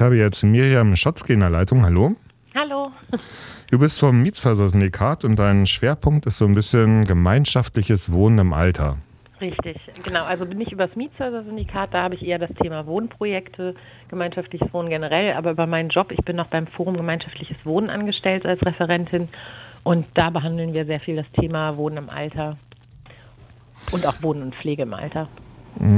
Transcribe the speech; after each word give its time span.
Ich 0.00 0.02
habe 0.02 0.16
jetzt 0.16 0.42
Miriam 0.44 0.96
Schotzke 0.96 1.34
in 1.34 1.40
der 1.40 1.50
Leitung. 1.50 1.84
Hallo. 1.84 2.16
Hallo. 2.54 2.90
Du 3.70 3.78
bist 3.78 4.00
vom 4.00 4.22
Mietshäuser-Syndikat 4.22 5.26
und 5.26 5.38
dein 5.38 5.66
Schwerpunkt 5.66 6.24
ist 6.24 6.38
so 6.38 6.46
ein 6.46 6.54
bisschen 6.54 7.04
gemeinschaftliches 7.04 8.10
Wohnen 8.10 8.38
im 8.38 8.54
Alter. 8.54 8.96
Richtig, 9.42 9.76
genau. 10.02 10.24
Also 10.24 10.46
bin 10.46 10.58
ich 10.58 10.72
über 10.72 10.86
das 10.86 10.96
Mietshäuser-Syndikat, 10.96 11.92
da 11.92 12.04
habe 12.04 12.14
ich 12.14 12.24
eher 12.24 12.38
das 12.38 12.48
Thema 12.62 12.86
Wohnprojekte, 12.86 13.74
gemeinschaftliches 14.08 14.72
Wohnen 14.72 14.88
generell, 14.88 15.34
aber 15.34 15.50
über 15.50 15.66
meinen 15.66 15.90
Job, 15.90 16.12
ich 16.12 16.24
bin 16.24 16.36
noch 16.36 16.46
beim 16.46 16.66
Forum 16.66 16.96
Gemeinschaftliches 16.96 17.58
Wohnen 17.64 17.90
angestellt 17.90 18.46
als 18.46 18.62
Referentin 18.64 19.28
und 19.82 20.06
da 20.14 20.30
behandeln 20.30 20.72
wir 20.72 20.86
sehr 20.86 21.00
viel 21.00 21.16
das 21.16 21.30
Thema 21.38 21.76
Wohnen 21.76 21.98
im 21.98 22.08
Alter 22.08 22.56
und 23.92 24.06
auch 24.06 24.22
Wohnen 24.22 24.44
und 24.44 24.54
Pflege 24.54 24.84
im 24.84 24.94
Alter. 24.94 25.28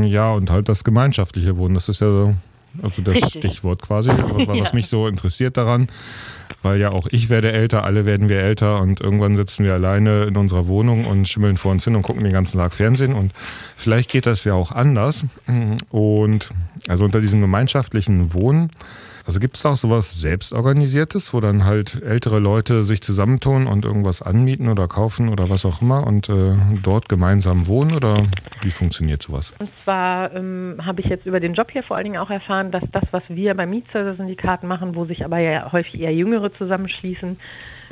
Ja, 0.03 0.33
und 0.33 0.51
halt 0.51 0.69
das 0.69 0.83
gemeinschaftliche 0.83 1.57
Wohnen, 1.57 1.75
das 1.75 1.89
ist 1.89 2.01
ja 2.01 2.09
so 2.09 2.35
also 2.83 3.03
das 3.03 3.17
Richtig. 3.17 3.33
Stichwort 3.33 3.83
quasi, 3.83 4.11
was 4.47 4.57
ja. 4.57 4.75
mich 4.75 4.87
so 4.89 5.07
interessiert 5.07 5.57
daran, 5.57 5.89
weil 6.63 6.81
ja 6.81 6.91
auch 6.91 7.07
ich 7.11 7.29
werde 7.29 7.53
älter, 7.53 7.85
alle 7.85 8.07
werden 8.07 8.29
wir 8.29 8.39
älter 8.41 8.81
und 8.81 9.01
irgendwann 9.01 9.35
sitzen 9.35 9.65
wir 9.65 9.75
alleine 9.75 10.25
in 10.25 10.37
unserer 10.37 10.67
Wohnung 10.67 11.07
und 11.07 11.29
schimmeln 11.29 11.57
vor 11.57 11.73
uns 11.73 11.85
hin 11.85 11.97
und 11.97 12.03
gucken 12.03 12.25
den 12.25 12.33
ganzen 12.33 12.59
Tag 12.59 12.73
Fernsehen 12.73 13.15
und 13.15 13.33
vielleicht 13.77 14.11
geht 14.11 14.27
das 14.27 14.45
ja 14.45 14.55
auch 14.55 14.73
anders 14.73 15.25
und 15.91 16.51
also 16.89 17.05
unter 17.05 17.21
diesem 17.21 17.41
gemeinschaftlichen 17.41 18.33
Wohnen 18.33 18.71
also 19.27 19.41
gibt 19.41 19.57
es 19.57 19.65
auch 19.65 19.77
sowas 19.77 20.21
Selbstorganisiertes, 20.21 21.33
wo 21.33 21.41
dann 21.41 21.65
halt 21.65 22.03
ältere 22.03 22.39
Leute 22.39 22.83
sich 22.83 23.03
zusammentun 23.03 23.67
und 23.67 23.85
irgendwas 23.85 24.23
anmieten 24.23 24.69
oder 24.69 24.89
kaufen 24.89 25.29
oder 25.29 25.49
was 25.49 25.65
auch 25.65 25.83
immer 25.83 26.07
und 26.07 26.29
äh, 26.29 26.55
dort 26.83 27.09
gemeinsam 27.09 27.67
wohnen 27.67 27.95
oder 27.95 28.27
wie 28.63 28.71
funktioniert 28.71 29.23
sowas? 29.23 29.53
Und 29.59 29.71
zwar 29.85 30.35
ähm, 30.35 30.81
habe 30.85 31.01
ich 31.01 31.07
jetzt 31.07 31.27
über 31.27 31.41
den 31.41 31.55
Job 31.55 31.71
hier 31.71 31.83
vor 31.83 31.97
allen 31.97 32.05
Dingen 32.05 32.19
auch 32.19 32.31
erfahren, 32.31 32.73
dass 32.73 32.85
das, 32.93 33.05
was 33.11 33.23
wir 33.29 33.55
beim 33.55 33.71
Mietshäuser-Syndikat 33.71 34.65
machen, 34.65 34.95
wo 34.95 35.05
sich 35.05 35.25
aber 35.25 35.39
ja 35.39 35.71
häufig 35.73 36.01
eher 36.01 36.15
Jüngere 36.15 36.53
zusammenschließen, 36.53 37.39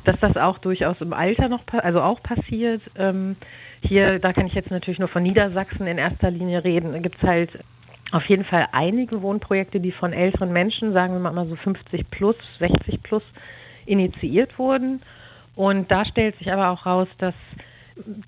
dass 0.05 0.19
das 0.20 0.36
auch 0.36 0.58
durchaus 0.58 1.01
im 1.01 1.12
Alter 1.12 1.48
noch, 1.48 1.62
also 1.73 2.01
auch 2.01 2.23
passiert. 2.23 2.83
Ähm, 2.97 3.36
hier, 3.83 4.19
da 4.19 4.33
kann 4.33 4.47
ich 4.47 4.55
jetzt 4.55 4.70
natürlich 4.70 4.98
nur 4.98 5.08
von 5.08 5.23
Niedersachsen 5.23 5.86
in 5.86 5.98
erster 5.98 6.31
Linie 6.31 6.64
reden, 6.64 6.92
Da 6.92 6.98
gibt 6.98 7.17
es 7.17 7.23
halt 7.23 7.51
auf 8.12 8.25
jeden 8.27 8.44
Fall 8.44 8.66
einige 8.72 9.22
Wohnprojekte, 9.22 9.80
die 9.80 9.92
von 9.92 10.12
älteren 10.12 10.53
Menschen, 10.53 10.92
sagen 10.92 11.14
wir 11.14 11.30
mal 11.30 11.47
so 11.47 11.56
50 11.56 12.11
plus, 12.11 12.36
60 12.58 13.02
plus, 13.02 13.22
initiiert 13.86 14.58
wurden. 14.58 15.02
Und 15.56 15.91
da 15.91 16.05
stellt 16.05 16.36
sich 16.39 16.52
aber 16.52 16.70
auch 16.70 16.86
raus, 16.86 17.08
dass 17.19 17.34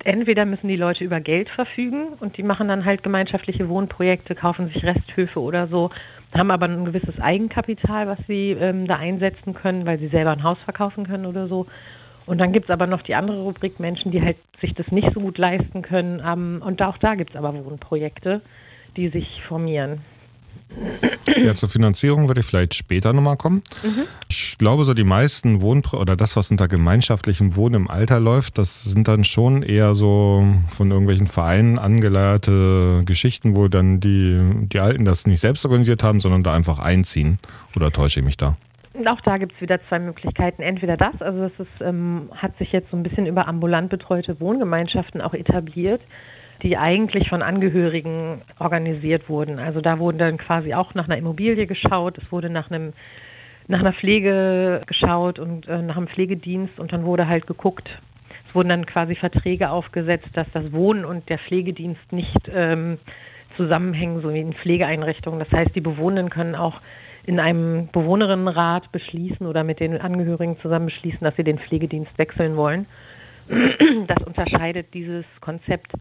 entweder 0.05 0.45
müssen 0.45 0.69
die 0.69 0.77
Leute 0.77 1.05
über 1.05 1.21
Geld 1.21 1.49
verfügen 1.49 2.09
und 2.21 2.37
die 2.37 2.43
machen 2.43 2.69
dann 2.69 2.85
halt 2.85 3.03
gemeinschaftliche 3.03 3.69
Wohnprojekte, 3.69 4.35
kaufen 4.35 4.69
sich 4.69 4.85
Resthöfe 4.85 5.41
oder 5.41 5.67
so, 5.67 5.91
haben 6.37 6.51
aber 6.51 6.67
ein 6.67 6.85
gewisses 6.85 7.19
Eigenkapital, 7.21 8.07
was 8.07 8.19
sie 8.27 8.51
ähm, 8.51 8.87
da 8.87 8.97
einsetzen 8.97 9.55
können, 9.55 9.87
weil 9.87 9.99
sie 9.99 10.09
selber 10.09 10.33
ein 10.33 10.43
Haus 10.43 10.59
verkaufen 10.65 11.07
können 11.07 11.27
oder 11.27 11.49
so. 11.49 11.67
Und 12.27 12.39
dann 12.39 12.53
gibt 12.53 12.67
es 12.67 12.71
aber 12.71 12.87
noch 12.87 13.03
die 13.03 13.15
andere 13.15 13.41
Rubrik 13.43 13.81
Menschen, 13.81 14.13
die 14.13 14.23
halt 14.23 14.37
sich 14.61 14.75
das 14.75 14.91
nicht 14.93 15.13
so 15.13 15.21
gut 15.21 15.39
leisten 15.39 15.83
können. 15.83 16.23
Ähm, 16.25 16.63
und 16.65 16.81
auch 16.83 16.99
da 16.99 17.15
gibt 17.15 17.31
es 17.31 17.37
aber 17.37 17.53
Wohnprojekte 17.65 18.43
die 18.97 19.09
sich 19.09 19.43
formieren. 19.47 20.01
Ja, 21.43 21.55
zur 21.55 21.69
Finanzierung 21.69 22.29
würde 22.29 22.41
ich 22.41 22.47
vielleicht 22.47 22.75
später 22.75 23.13
nochmal 23.13 23.37
kommen. 23.37 23.63
Mhm. 23.83 24.05
Ich 24.29 24.57
glaube, 24.59 24.85
so 24.85 24.95
die 24.95 25.05
meisten 25.05 25.61
Wohn- 25.61 25.83
oder 25.93 26.17
das, 26.17 26.37
was 26.37 26.51
unter 26.51 26.69
gemeinschaftlichem 26.69 27.57
Wohnen 27.57 27.75
im 27.75 27.91
Alter 27.91 28.21
läuft, 28.21 28.59
das 28.59 28.85
sind 28.85 29.09
dann 29.09 29.25
schon 29.25 29.63
eher 29.63 29.95
so 29.95 30.45
von 30.69 30.91
irgendwelchen 30.91 31.27
Vereinen 31.27 31.79
angeleierte 31.79 33.03
Geschichten, 33.05 33.57
wo 33.57 33.69
dann 33.69 34.01
die, 34.01 34.41
die 34.69 34.79
Alten 34.79 35.05
das 35.05 35.27
nicht 35.27 35.41
selbst 35.41 35.65
organisiert 35.65 36.03
haben, 36.03 36.21
sondern 36.21 36.43
da 36.43 36.55
einfach 36.55 36.79
einziehen. 36.79 37.39
Oder 37.77 37.91
täusche 37.91 38.21
ich 38.21 38.27
mich 38.27 38.37
da? 38.37 38.57
Auch 39.07 39.21
da 39.23 39.39
gibt 39.39 39.55
es 39.55 39.61
wieder 39.61 39.81
zwei 39.89 39.99
Möglichkeiten. 39.99 40.63
Entweder 40.63 40.97
das, 40.97 41.21
also 41.21 41.41
das 41.41 41.53
ist, 41.59 41.81
ähm, 41.81 42.31
hat 42.35 42.57
sich 42.59 42.73
jetzt 42.73 42.91
so 42.91 42.97
ein 42.97 43.03
bisschen 43.03 43.27
über 43.27 43.49
ambulant 43.49 43.89
betreute 43.89 44.39
Wohngemeinschaften 44.39 45.21
auch 45.21 45.35
etabliert 45.35 46.03
die 46.63 46.77
eigentlich 46.77 47.29
von 47.29 47.43
Angehörigen 47.43 48.43
organisiert 48.59 49.29
wurden. 49.29 49.59
Also 49.59 49.81
da 49.81 49.99
wurde 49.99 50.19
dann 50.19 50.39
quasi 50.39 50.75
auch 50.75 50.95
nach 50.95 51.07
einer 51.07 51.17
Immobilie 51.17 51.67
geschaut, 51.67 52.19
es 52.19 52.31
wurde 52.31 52.51
nach 52.51 52.71
einem 52.71 52.93
nach 53.69 53.81
einer 53.81 53.93
Pflege 53.93 54.81
geschaut 54.87 55.39
und 55.39 55.69
äh, 55.69 55.81
nach 55.83 55.97
einem 55.97 56.09
Pflegedienst 56.09 56.81
und 56.81 56.93
dann 56.93 57.05
wurde 57.05 57.29
halt 57.29 57.47
geguckt, 57.47 58.01
es 58.49 58.55
wurden 58.55 58.69
dann 58.69 58.87
quasi 58.87 59.15
Verträge 59.15 59.71
aufgesetzt, 59.71 60.29
dass 60.35 60.47
das 60.53 60.73
Wohnen 60.73 61.05
und 61.05 61.29
der 61.29 61.39
Pflegedienst 61.39 62.13
nicht 62.13 62.51
ähm, 62.53 62.99
zusammenhängen, 63.57 64.21
so 64.21 64.35
wie 64.35 64.41
in 64.41 64.53
Pflegeeinrichtungen. 64.53 65.39
Das 65.39 65.51
heißt, 65.51 65.75
die 65.75 65.81
Bewohnenden 65.81 66.29
können 66.29 66.55
auch 66.55 66.81
in 67.25 67.39
einem 67.39 67.89
Bewohnerinnenrat 67.93 68.91
beschließen 68.91 69.47
oder 69.47 69.65
mit 69.65 69.81
den 69.81 69.99
Angehörigen 70.01 70.59
zusammen 70.61 70.87
beschließen, 70.87 71.21
dass 71.21 71.37
sie 71.37 71.45
den 71.45 71.59
Pflegedienst 71.59 72.13
wechseln 72.19 72.57
wollen. 72.57 72.87
Das 74.07 74.23
unterscheidet 74.25 74.93
dieses 74.95 75.25
Konzept 75.41 75.93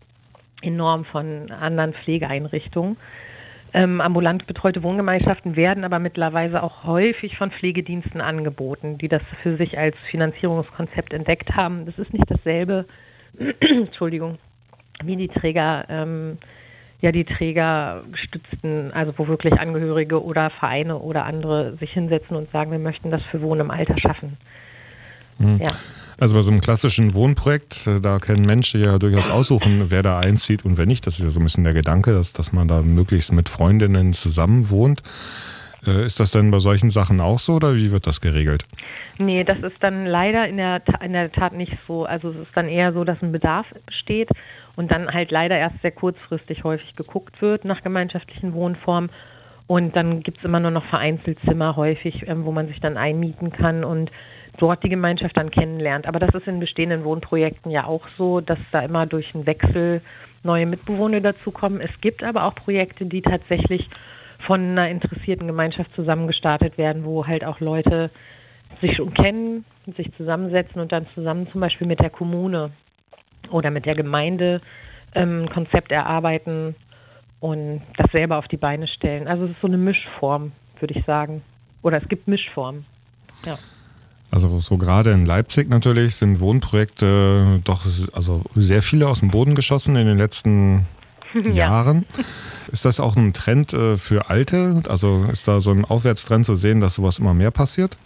enorm 0.61 1.05
von 1.05 1.51
anderen 1.51 1.93
Pflegeeinrichtungen. 1.93 2.97
Ähm, 3.73 4.01
ambulant 4.01 4.47
betreute 4.47 4.83
Wohngemeinschaften 4.83 5.55
werden 5.55 5.85
aber 5.85 5.99
mittlerweile 5.99 6.61
auch 6.61 6.83
häufig 6.83 7.37
von 7.37 7.51
Pflegediensten 7.51 8.19
angeboten, 8.19 8.97
die 8.97 9.07
das 9.07 9.21
für 9.41 9.55
sich 9.55 9.77
als 9.77 9.95
Finanzierungskonzept 10.09 11.13
entdeckt 11.13 11.55
haben. 11.55 11.85
Das 11.85 11.97
ist 11.97 12.11
nicht 12.11 12.29
dasselbe, 12.29 12.85
Entschuldigung, 13.59 14.39
wie 15.03 15.15
die 15.15 15.29
Träger, 15.29 15.85
ähm, 15.87 16.37
ja 16.99 17.13
die 17.13 17.23
Träger 17.23 18.03
stützten, 18.13 18.91
also 18.91 19.13
wo 19.17 19.27
wirklich 19.27 19.57
Angehörige 19.57 20.21
oder 20.21 20.49
Vereine 20.49 20.97
oder 20.97 21.23
andere 21.23 21.77
sich 21.77 21.93
hinsetzen 21.93 22.35
und 22.35 22.51
sagen, 22.51 22.71
wir 22.71 22.79
möchten 22.79 23.09
das 23.09 23.23
für 23.23 23.41
Wohnen 23.41 23.61
im 23.61 23.71
Alter 23.71 23.97
schaffen. 23.97 24.37
Mhm. 25.39 25.61
Ja. 25.63 25.71
Also 26.19 26.35
bei 26.35 26.43
so 26.43 26.51
einem 26.51 26.61
klassischen 26.61 27.15
Wohnprojekt, 27.15 27.87
äh, 27.87 27.99
da 27.99 28.19
können 28.19 28.45
Menschen 28.45 28.83
ja 28.83 28.99
durchaus 28.99 29.29
aussuchen, 29.29 29.89
wer 29.89 30.03
da 30.03 30.19
einzieht 30.19 30.65
und 30.65 30.77
wer 30.77 30.85
nicht. 30.85 31.07
Das 31.07 31.17
ist 31.17 31.23
ja 31.23 31.31
so 31.31 31.39
ein 31.39 31.43
bisschen 31.43 31.63
der 31.63 31.73
Gedanke, 31.73 32.13
dass, 32.13 32.33
dass 32.33 32.53
man 32.53 32.67
da 32.67 32.83
möglichst 32.83 33.31
mit 33.31 33.49
Freundinnen 33.49 34.13
zusammen 34.13 34.69
wohnt. 34.69 35.01
Äh, 35.85 36.05
ist 36.05 36.19
das 36.19 36.31
denn 36.31 36.51
bei 36.51 36.59
solchen 36.59 36.91
Sachen 36.91 37.19
auch 37.21 37.39
so 37.39 37.53
oder 37.53 37.75
wie 37.75 37.91
wird 37.91 38.05
das 38.05 38.21
geregelt? 38.21 38.65
Nee, 39.17 39.43
das 39.43 39.57
ist 39.59 39.77
dann 39.79 40.05
leider 40.05 40.47
in 40.47 40.57
der, 40.57 40.83
in 41.03 41.13
der 41.13 41.31
Tat 41.31 41.53
nicht 41.53 41.75
so. 41.87 42.05
Also 42.05 42.29
es 42.29 42.37
ist 42.37 42.55
dann 42.55 42.67
eher 42.67 42.93
so, 42.93 43.03
dass 43.03 43.21
ein 43.21 43.31
Bedarf 43.31 43.65
besteht 43.85 44.29
und 44.75 44.91
dann 44.91 45.11
halt 45.11 45.31
leider 45.31 45.57
erst 45.57 45.81
sehr 45.81 45.91
kurzfristig 45.91 46.63
häufig 46.63 46.95
geguckt 46.95 47.41
wird 47.41 47.65
nach 47.65 47.81
gemeinschaftlichen 47.81 48.53
Wohnformen. 48.53 49.09
Und 49.67 49.95
dann 49.95 50.21
gibt 50.21 50.39
es 50.39 50.43
immer 50.43 50.59
nur 50.59 50.71
noch 50.71 50.85
Vereinzelzimmer 50.85 51.75
häufig, 51.75 52.27
ähm, 52.27 52.45
wo 52.45 52.51
man 52.51 52.67
sich 52.67 52.79
dann 52.79 52.97
einmieten 52.97 53.51
kann 53.51 53.83
und 53.83 54.11
dort 54.57 54.83
die 54.83 54.89
Gemeinschaft 54.89 55.37
dann 55.37 55.51
kennenlernt. 55.51 56.07
Aber 56.07 56.19
das 56.19 56.33
ist 56.33 56.47
in 56.47 56.59
bestehenden 56.59 57.03
Wohnprojekten 57.03 57.71
ja 57.71 57.85
auch 57.85 58.07
so, 58.17 58.41
dass 58.41 58.59
da 58.71 58.81
immer 58.81 59.05
durch 59.05 59.33
einen 59.33 59.45
Wechsel 59.45 60.01
neue 60.43 60.65
Mitbewohner 60.65 61.21
dazukommen. 61.21 61.81
Es 61.81 61.91
gibt 62.01 62.23
aber 62.23 62.45
auch 62.45 62.55
Projekte, 62.55 63.05
die 63.05 63.21
tatsächlich 63.21 63.89
von 64.39 64.61
einer 64.61 64.89
interessierten 64.89 65.47
Gemeinschaft 65.47 65.93
zusammengestartet 65.95 66.77
werden, 66.77 67.05
wo 67.05 67.27
halt 67.27 67.45
auch 67.45 67.59
Leute 67.59 68.09
sich 68.81 68.95
schon 68.95 69.13
kennen, 69.13 69.65
sich 69.95 70.11
zusammensetzen 70.15 70.81
und 70.81 70.91
dann 70.91 71.07
zusammen 71.13 71.47
zum 71.51 71.61
Beispiel 71.61 71.87
mit 71.87 71.99
der 71.99 72.09
Kommune 72.09 72.71
oder 73.51 73.69
mit 73.69 73.85
der 73.85 73.95
Gemeinde 73.95 74.61
ähm, 75.13 75.47
Konzept 75.49 75.91
erarbeiten 75.91 76.75
und 77.39 77.81
das 77.97 78.11
selber 78.11 78.37
auf 78.37 78.47
die 78.47 78.57
Beine 78.57 78.87
stellen. 78.87 79.27
Also 79.27 79.45
es 79.45 79.51
ist 79.51 79.61
so 79.61 79.67
eine 79.67 79.77
Mischform, 79.77 80.53
würde 80.79 80.97
ich 80.97 81.05
sagen. 81.05 81.43
Oder 81.81 82.01
es 82.01 82.07
gibt 82.07 82.27
Mischformen. 82.27 82.85
Ja. 83.45 83.57
Also 84.31 84.59
so 84.61 84.77
gerade 84.77 85.11
in 85.11 85.25
Leipzig 85.25 85.69
natürlich 85.69 86.15
sind 86.15 86.39
Wohnprojekte 86.39 87.59
doch 87.65 87.85
also 88.13 88.43
sehr 88.55 88.81
viele 88.81 89.07
aus 89.07 89.19
dem 89.19 89.29
Boden 89.29 89.55
geschossen 89.55 89.97
in 89.97 90.07
den 90.07 90.17
letzten 90.17 90.85
Jahren. 91.51 92.05
Ist 92.71 92.85
das 92.85 93.01
auch 93.01 93.17
ein 93.17 93.33
Trend 93.33 93.73
äh, 93.73 93.97
für 93.97 94.29
Alte? 94.29 94.81
Also 94.87 95.25
ist 95.31 95.47
da 95.47 95.59
so 95.59 95.71
ein 95.71 95.83
Aufwärtstrend 95.83 96.45
zu 96.45 96.55
sehen, 96.55 96.79
dass 96.79 96.95
sowas 96.95 97.19
immer 97.19 97.33
mehr 97.33 97.51
passiert? 97.51 97.97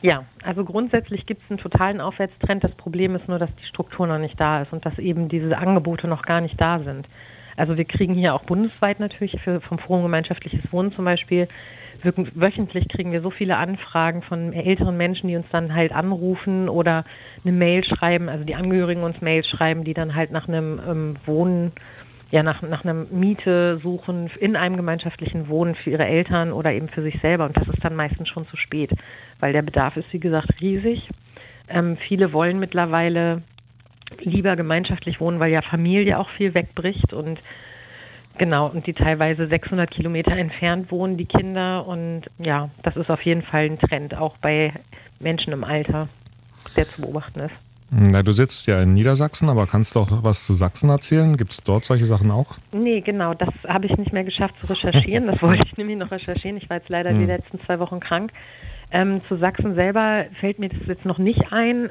Ja, 0.00 0.24
also 0.44 0.64
grundsätzlich 0.64 1.26
gibt 1.26 1.42
es 1.44 1.50
einen 1.50 1.58
totalen 1.58 2.00
Aufwärtstrend. 2.00 2.62
Das 2.62 2.72
Problem 2.72 3.14
ist 3.16 3.28
nur, 3.28 3.38
dass 3.38 3.50
die 3.60 3.66
Struktur 3.66 4.06
noch 4.06 4.18
nicht 4.18 4.40
da 4.40 4.62
ist 4.62 4.72
und 4.72 4.86
dass 4.86 4.98
eben 4.98 5.28
diese 5.28 5.58
Angebote 5.58 6.06
noch 6.08 6.22
gar 6.22 6.40
nicht 6.40 6.60
da 6.60 6.78
sind. 6.78 7.08
Also 7.58 7.76
wir 7.76 7.84
kriegen 7.84 8.14
hier 8.14 8.34
auch 8.34 8.44
bundesweit 8.44 9.00
natürlich 9.00 9.38
für, 9.42 9.60
vom 9.60 9.78
Forum 9.78 10.02
Gemeinschaftliches 10.02 10.60
Wohnen 10.72 10.92
zum 10.92 11.04
Beispiel 11.04 11.48
wöchentlich 12.02 12.88
kriegen 12.88 13.12
wir 13.12 13.22
so 13.22 13.30
viele 13.30 13.56
Anfragen 13.56 14.22
von 14.22 14.52
älteren 14.52 14.96
Menschen, 14.96 15.28
die 15.28 15.36
uns 15.36 15.46
dann 15.50 15.74
halt 15.74 15.92
anrufen 15.92 16.68
oder 16.68 17.04
eine 17.44 17.52
Mail 17.52 17.84
schreiben, 17.84 18.28
also 18.28 18.44
die 18.44 18.54
Angehörigen 18.54 19.02
uns 19.02 19.20
Mails 19.20 19.48
schreiben, 19.48 19.84
die 19.84 19.94
dann 19.94 20.14
halt 20.14 20.30
nach 20.30 20.48
einem 20.48 20.80
ähm, 20.86 21.16
Wohnen, 21.26 21.72
ja 22.30 22.42
nach, 22.42 22.62
nach 22.62 22.84
einer 22.84 22.94
Miete 22.94 23.80
suchen 23.82 24.30
in 24.38 24.54
einem 24.54 24.76
gemeinschaftlichen 24.76 25.48
Wohnen 25.48 25.74
für 25.74 25.90
ihre 25.90 26.06
Eltern 26.06 26.52
oder 26.52 26.72
eben 26.72 26.88
für 26.88 27.02
sich 27.02 27.18
selber. 27.20 27.46
Und 27.46 27.56
das 27.56 27.66
ist 27.68 27.84
dann 27.84 27.96
meistens 27.96 28.28
schon 28.28 28.46
zu 28.46 28.56
spät, 28.56 28.92
weil 29.40 29.52
der 29.52 29.62
Bedarf 29.62 29.96
ist, 29.96 30.12
wie 30.12 30.20
gesagt, 30.20 30.60
riesig. 30.60 31.08
Ähm, 31.68 31.96
viele 31.96 32.32
wollen 32.32 32.60
mittlerweile 32.60 33.42
lieber 34.20 34.56
gemeinschaftlich 34.56 35.20
wohnen, 35.20 35.40
weil 35.40 35.52
ja 35.52 35.62
Familie 35.62 36.18
auch 36.18 36.28
viel 36.30 36.54
wegbricht 36.54 37.12
und 37.12 37.40
Genau, 38.38 38.68
und 38.68 38.86
die 38.86 38.92
teilweise 38.92 39.48
600 39.48 39.90
Kilometer 39.90 40.30
entfernt 40.30 40.92
wohnen, 40.92 41.16
die 41.16 41.26
Kinder. 41.26 41.86
Und 41.86 42.22
ja, 42.38 42.70
das 42.84 42.96
ist 42.96 43.10
auf 43.10 43.20
jeden 43.22 43.42
Fall 43.42 43.64
ein 43.64 43.78
Trend, 43.80 44.14
auch 44.14 44.36
bei 44.38 44.72
Menschen 45.18 45.52
im 45.52 45.64
Alter, 45.64 46.08
der 46.76 46.88
zu 46.88 47.02
beobachten 47.02 47.40
ist. 47.40 47.54
Na, 47.90 48.22
du 48.22 48.32
sitzt 48.32 48.66
ja 48.66 48.82
in 48.82 48.92
Niedersachsen, 48.92 49.48
aber 49.48 49.66
kannst 49.66 49.94
du 49.94 50.00
auch 50.00 50.08
was 50.22 50.46
zu 50.46 50.52
Sachsen 50.52 50.90
erzählen? 50.90 51.36
Gibt 51.36 51.52
es 51.52 51.62
dort 51.64 51.86
solche 51.86 52.04
Sachen 52.04 52.30
auch? 52.30 52.58
Nee, 52.70 53.00
genau, 53.00 53.32
das 53.34 53.48
habe 53.66 53.86
ich 53.86 53.96
nicht 53.96 54.12
mehr 54.12 54.24
geschafft 54.24 54.54
zu 54.60 54.72
recherchieren. 54.72 55.26
Das 55.26 55.42
wollte 55.42 55.64
ich 55.66 55.76
nämlich 55.76 55.96
noch 55.96 56.10
recherchieren. 56.10 56.58
Ich 56.58 56.68
war 56.68 56.76
jetzt 56.76 56.90
leider 56.90 57.10
hm. 57.10 57.20
die 57.20 57.26
letzten 57.26 57.58
zwei 57.60 57.78
Wochen 57.78 57.98
krank. 57.98 58.32
Ähm, 58.90 59.22
zu 59.26 59.36
Sachsen 59.36 59.74
selber 59.74 60.26
fällt 60.38 60.58
mir 60.58 60.68
das 60.68 60.86
jetzt 60.86 61.06
noch 61.06 61.18
nicht 61.18 61.50
ein. 61.50 61.90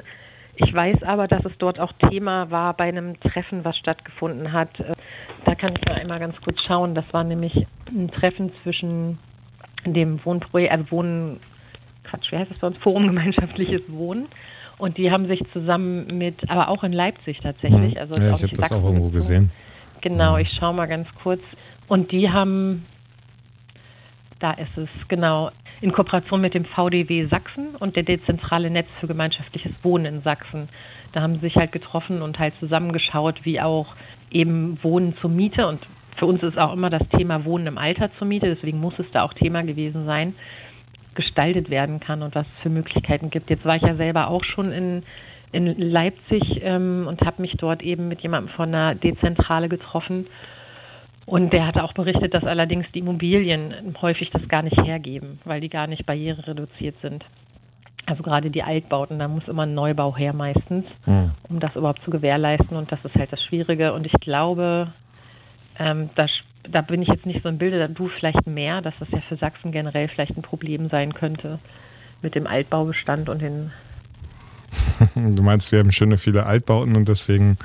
Ich 0.60 0.74
weiß 0.74 1.04
aber, 1.04 1.28
dass 1.28 1.44
es 1.44 1.52
dort 1.58 1.78
auch 1.78 1.92
Thema 2.10 2.50
war 2.50 2.74
bei 2.74 2.84
einem 2.84 3.18
Treffen, 3.20 3.64
was 3.64 3.76
stattgefunden 3.76 4.52
hat. 4.52 4.70
Da 5.44 5.54
kann 5.54 5.74
ich 5.76 5.86
mal 5.86 5.94
einmal 5.94 6.18
ganz 6.18 6.40
kurz 6.40 6.60
schauen. 6.62 6.94
Das 6.96 7.04
war 7.12 7.22
nämlich 7.22 7.66
ein 7.88 8.10
Treffen 8.10 8.50
zwischen 8.62 9.18
dem 9.86 10.24
Wohnprojekt, 10.24 10.72
also 10.72 10.90
Wohnen, 10.90 11.40
Quatsch, 12.02 12.32
wie 12.32 12.38
heißt 12.38 12.50
das 12.50 12.58
bei 12.58 12.66
uns? 12.66 12.78
Forum 12.78 13.06
Gemeinschaftliches 13.06 13.82
Wohnen. 13.88 14.26
Und 14.78 14.96
die 14.96 15.10
haben 15.12 15.28
sich 15.28 15.42
zusammen 15.52 16.06
mit, 16.18 16.50
aber 16.50 16.68
auch 16.68 16.82
in 16.82 16.92
Leipzig 16.92 17.40
tatsächlich. 17.40 17.94
Mhm. 17.94 18.00
Also 18.00 18.20
ja, 18.20 18.34
ich 18.34 18.42
habe 18.42 18.56
das 18.56 18.72
auch 18.72 18.84
irgendwo 18.84 19.10
gesehen. 19.10 19.50
Genau, 20.00 20.34
mhm. 20.34 20.40
ich 20.40 20.50
schaue 20.50 20.74
mal 20.74 20.86
ganz 20.86 21.08
kurz. 21.22 21.40
Und 21.86 22.10
die 22.10 22.30
haben, 22.30 22.84
da 24.40 24.52
ist 24.52 24.76
es, 24.76 24.88
genau, 25.08 25.50
in 25.80 25.92
Kooperation 25.92 26.40
mit 26.40 26.54
dem 26.54 26.64
VDW 26.64 27.26
Sachsen 27.26 27.74
und 27.76 27.96
der 27.96 28.02
Dezentrale 28.02 28.70
Netz 28.70 28.88
für 29.00 29.06
gemeinschaftliches 29.06 29.84
Wohnen 29.84 30.06
in 30.06 30.22
Sachsen. 30.22 30.68
Da 31.12 31.22
haben 31.22 31.34
sie 31.34 31.40
sich 31.40 31.56
halt 31.56 31.72
getroffen 31.72 32.22
und 32.22 32.38
halt 32.38 32.54
zusammengeschaut, 32.58 33.44
wie 33.44 33.60
auch 33.60 33.94
eben 34.30 34.78
Wohnen 34.82 35.16
zur 35.16 35.30
Miete 35.30 35.66
und 35.66 35.80
für 36.16 36.26
uns 36.26 36.42
ist 36.42 36.58
auch 36.58 36.72
immer 36.72 36.90
das 36.90 37.08
Thema 37.10 37.44
Wohnen 37.44 37.68
im 37.68 37.78
Alter 37.78 38.10
zur 38.18 38.26
Miete, 38.26 38.46
deswegen 38.46 38.80
muss 38.80 38.98
es 38.98 39.06
da 39.12 39.22
auch 39.22 39.34
Thema 39.34 39.62
gewesen 39.62 40.04
sein, 40.04 40.34
gestaltet 41.14 41.70
werden 41.70 42.00
kann 42.00 42.22
und 42.22 42.34
was 42.34 42.46
es 42.46 42.62
für 42.62 42.70
Möglichkeiten 42.70 43.30
gibt. 43.30 43.50
Jetzt 43.50 43.64
war 43.64 43.76
ich 43.76 43.82
ja 43.82 43.94
selber 43.94 44.28
auch 44.28 44.42
schon 44.42 44.72
in, 44.72 45.04
in 45.52 45.66
Leipzig 45.78 46.60
ähm, 46.62 47.06
und 47.08 47.22
habe 47.22 47.40
mich 47.40 47.56
dort 47.56 47.82
eben 47.82 48.08
mit 48.08 48.20
jemandem 48.20 48.52
von 48.52 48.68
einer 48.68 48.96
Dezentrale 48.96 49.68
getroffen 49.68 50.26
und 51.28 51.52
der 51.52 51.66
hat 51.66 51.76
auch 51.76 51.92
berichtet, 51.92 52.32
dass 52.32 52.44
allerdings 52.44 52.90
die 52.92 53.00
Immobilien 53.00 53.94
häufig 54.00 54.30
das 54.30 54.48
gar 54.48 54.62
nicht 54.62 54.82
hergeben, 54.82 55.38
weil 55.44 55.60
die 55.60 55.68
gar 55.68 55.86
nicht 55.86 56.06
barrierereduziert 56.06 56.96
sind. 57.02 57.22
Also 58.06 58.22
gerade 58.22 58.50
die 58.50 58.62
Altbauten, 58.62 59.18
da 59.18 59.28
muss 59.28 59.46
immer 59.46 59.64
ein 59.64 59.74
Neubau 59.74 60.16
her 60.16 60.32
meistens, 60.32 60.86
mhm. 61.04 61.32
um 61.50 61.60
das 61.60 61.76
überhaupt 61.76 62.02
zu 62.02 62.10
gewährleisten. 62.10 62.78
Und 62.78 62.90
das 62.90 63.04
ist 63.04 63.14
halt 63.14 63.30
das 63.30 63.44
Schwierige. 63.44 63.92
Und 63.92 64.06
ich 64.06 64.14
glaube, 64.14 64.90
ähm, 65.78 66.08
da, 66.14 66.24
da 66.62 66.80
bin 66.80 67.02
ich 67.02 67.08
jetzt 67.08 67.26
nicht 67.26 67.42
so 67.42 67.50
im 67.50 67.58
Bilde, 67.58 67.78
da 67.78 67.88
du 67.88 68.08
vielleicht 68.08 68.46
mehr, 68.46 68.80
dass 68.80 68.94
das 68.98 69.10
ja 69.10 69.20
für 69.20 69.36
Sachsen 69.36 69.70
generell 69.70 70.08
vielleicht 70.08 70.34
ein 70.34 70.42
Problem 70.42 70.88
sein 70.88 71.12
könnte 71.12 71.58
mit 72.22 72.34
dem 72.34 72.46
Altbaubestand 72.46 73.28
und 73.28 73.42
den 73.42 73.70
Du 75.14 75.42
meinst, 75.42 75.72
wir 75.72 75.78
haben 75.78 75.92
schöne 75.92 76.18
viele 76.18 76.46
Altbauten 76.46 76.96
und 76.96 77.08
deswegen 77.08 77.58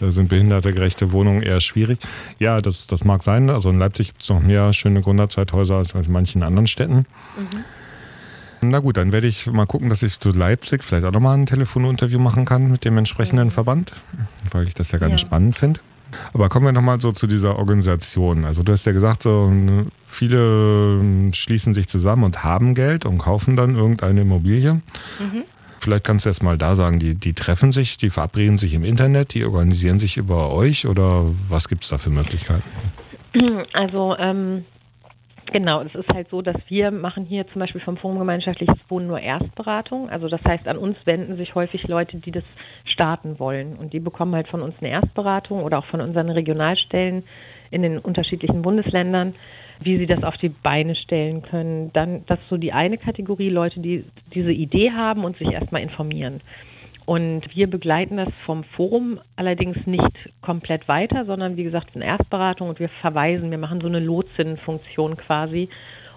äh, 0.00 0.10
sind 0.10 0.28
behindertegerechte 0.28 1.12
Wohnungen 1.12 1.42
eher 1.42 1.60
schwierig. 1.60 1.98
Ja, 2.38 2.60
das, 2.60 2.86
das 2.86 3.04
mag 3.04 3.22
sein. 3.22 3.50
Also 3.50 3.70
in 3.70 3.78
Leipzig 3.78 4.08
gibt 4.08 4.22
es 4.22 4.28
noch 4.28 4.40
mehr 4.40 4.72
schöne 4.72 5.00
Gründerzeithäuser 5.00 5.76
als 5.76 5.92
in 5.92 6.12
manchen 6.12 6.42
anderen 6.42 6.66
Städten. 6.66 7.06
Mhm. 7.36 7.64
Na 8.60 8.80
gut, 8.80 8.96
dann 8.96 9.12
werde 9.12 9.28
ich 9.28 9.46
mal 9.46 9.66
gucken, 9.66 9.88
dass 9.88 10.02
ich 10.02 10.18
zu 10.18 10.30
Leipzig 10.30 10.82
vielleicht 10.82 11.04
auch 11.04 11.12
nochmal 11.12 11.38
ein 11.38 11.46
Telefoninterview 11.46 12.18
machen 12.18 12.44
kann 12.44 12.70
mit 12.70 12.84
dem 12.84 12.98
entsprechenden 12.98 13.48
mhm. 13.48 13.52
Verband, 13.52 13.92
weil 14.50 14.66
ich 14.66 14.74
das 14.74 14.90
ja 14.90 14.98
ganz 14.98 15.20
ja. 15.20 15.26
spannend 15.26 15.56
finde. 15.56 15.80
Aber 16.32 16.48
kommen 16.48 16.64
wir 16.64 16.72
nochmal 16.72 17.00
so 17.00 17.12
zu 17.12 17.26
dieser 17.26 17.58
Organisation. 17.58 18.44
Also 18.46 18.62
du 18.62 18.72
hast 18.72 18.86
ja 18.86 18.92
gesagt, 18.92 19.22
so 19.22 19.52
viele 20.06 21.32
schließen 21.34 21.74
sich 21.74 21.86
zusammen 21.88 22.24
und 22.24 22.44
haben 22.44 22.74
Geld 22.74 23.04
und 23.04 23.18
kaufen 23.18 23.56
dann 23.56 23.76
irgendeine 23.76 24.22
Immobilie. 24.22 24.74
Mhm. 24.74 25.44
Vielleicht 25.78 26.04
kannst 26.04 26.26
du 26.26 26.30
erst 26.30 26.42
mal 26.42 26.58
da 26.58 26.74
sagen, 26.74 26.98
die, 26.98 27.14
die 27.14 27.32
treffen 27.32 27.72
sich, 27.72 27.96
die 27.96 28.10
verabreden 28.10 28.58
sich 28.58 28.74
im 28.74 28.84
Internet, 28.84 29.34
die 29.34 29.44
organisieren 29.44 29.98
sich 29.98 30.16
über 30.16 30.52
euch 30.52 30.86
oder 30.86 31.24
was 31.48 31.68
gibt 31.68 31.84
es 31.84 31.90
da 31.90 31.98
für 31.98 32.10
Möglichkeiten? 32.10 32.64
Also 33.72 34.16
ähm, 34.18 34.64
genau, 35.52 35.82
es 35.82 35.94
ist 35.94 36.12
halt 36.12 36.28
so, 36.30 36.42
dass 36.42 36.56
wir 36.68 36.90
machen 36.90 37.24
hier 37.24 37.46
zum 37.48 37.60
Beispiel 37.60 37.80
vom 37.80 37.96
Forum 37.96 38.18
Gemeinschaftliches 38.18 38.76
Wohnen 38.88 39.06
nur 39.06 39.20
Erstberatung. 39.20 40.10
Also 40.10 40.28
das 40.28 40.42
heißt, 40.44 40.66
an 40.66 40.78
uns 40.78 40.96
wenden 41.04 41.36
sich 41.36 41.54
häufig 41.54 41.86
Leute, 41.86 42.16
die 42.18 42.32
das 42.32 42.44
starten 42.84 43.38
wollen 43.38 43.76
und 43.76 43.92
die 43.92 44.00
bekommen 44.00 44.34
halt 44.34 44.48
von 44.48 44.62
uns 44.62 44.74
eine 44.80 44.90
Erstberatung 44.90 45.62
oder 45.62 45.78
auch 45.78 45.86
von 45.86 46.00
unseren 46.00 46.30
Regionalstellen 46.30 47.22
in 47.70 47.82
den 47.82 47.98
unterschiedlichen 47.98 48.62
Bundesländern 48.62 49.34
wie 49.80 49.98
sie 49.98 50.06
das 50.06 50.22
auf 50.24 50.36
die 50.36 50.48
Beine 50.48 50.94
stellen 50.94 51.42
können. 51.42 51.92
Dann, 51.92 52.24
das 52.26 52.38
ist 52.40 52.48
so 52.48 52.56
die 52.56 52.72
eine 52.72 52.98
Kategorie, 52.98 53.50
Leute, 53.50 53.80
die 53.80 54.04
diese 54.34 54.52
Idee 54.52 54.92
haben 54.92 55.24
und 55.24 55.36
sich 55.36 55.50
erstmal 55.50 55.82
informieren. 55.82 56.40
Und 57.08 57.56
wir 57.56 57.70
begleiten 57.70 58.18
das 58.18 58.28
vom 58.44 58.64
Forum 58.64 59.18
allerdings 59.34 59.78
nicht 59.86 60.30
komplett 60.42 60.88
weiter, 60.88 61.24
sondern 61.24 61.56
wie 61.56 61.64
gesagt 61.64 61.92
eine 61.94 62.04
Erstberatung 62.04 62.68
und 62.68 62.80
wir 62.80 62.90
verweisen, 62.90 63.50
wir 63.50 63.56
machen 63.56 63.80
so 63.80 63.86
eine 63.86 64.00
Lotsinnenfunktion 64.00 65.16
quasi 65.16 65.70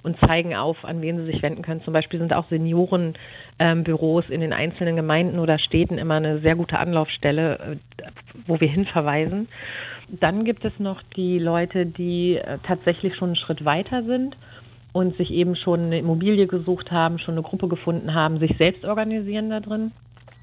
und 0.03 0.19
zeigen 0.19 0.56
auf, 0.56 0.83
an 0.83 1.01
wen 1.01 1.18
sie 1.18 1.25
sich 1.25 1.42
wenden 1.42 1.62
können. 1.62 1.81
Zum 1.83 1.94
Beispiel 1.94 2.19
sind 2.19 2.33
auch 2.33 2.48
Seniorenbüros 2.50 4.25
ähm, 4.27 4.33
in 4.33 4.42
den 4.42 4.53
einzelnen 4.53 4.95
Gemeinden 4.95 5.39
oder 5.39 5.59
Städten 5.59 5.98
immer 5.98 6.15
eine 6.15 6.39
sehr 6.39 6.56
gute 6.56 6.80
Anlaufstelle, 6.80 7.77
äh, 8.00 8.03
wo 8.48 8.59
wir 8.59 8.68
hinverweisen. 8.68 9.48
Dann 10.07 10.44
gibt 10.44 10.65
es 10.65 10.74
noch 10.80 11.01
die 11.15 11.39
Leute, 11.39 11.86
die 11.86 12.38
äh, 12.38 12.57
tatsächlich 12.63 13.15
schon 13.15 13.30
einen 13.30 13.36
Schritt 13.36 13.63
weiter 13.63 14.03
sind 14.03 14.38
und 14.94 15.15
sich 15.18 15.31
eben 15.31 15.56
schon 15.56 15.86
eine 15.86 16.00
Immobilie 16.00 16.47
gesucht 16.47 16.92
haben, 16.92 17.19
schon 17.19 17.36
eine 17.36 17.44
Gruppe 17.44 17.68
gefunden 17.68 18.13
haben, 18.13 18.39
sich 18.39 18.57
selbst 18.57 18.83
organisieren 18.83 19.50
da 19.50 19.59
drin. 19.59 19.92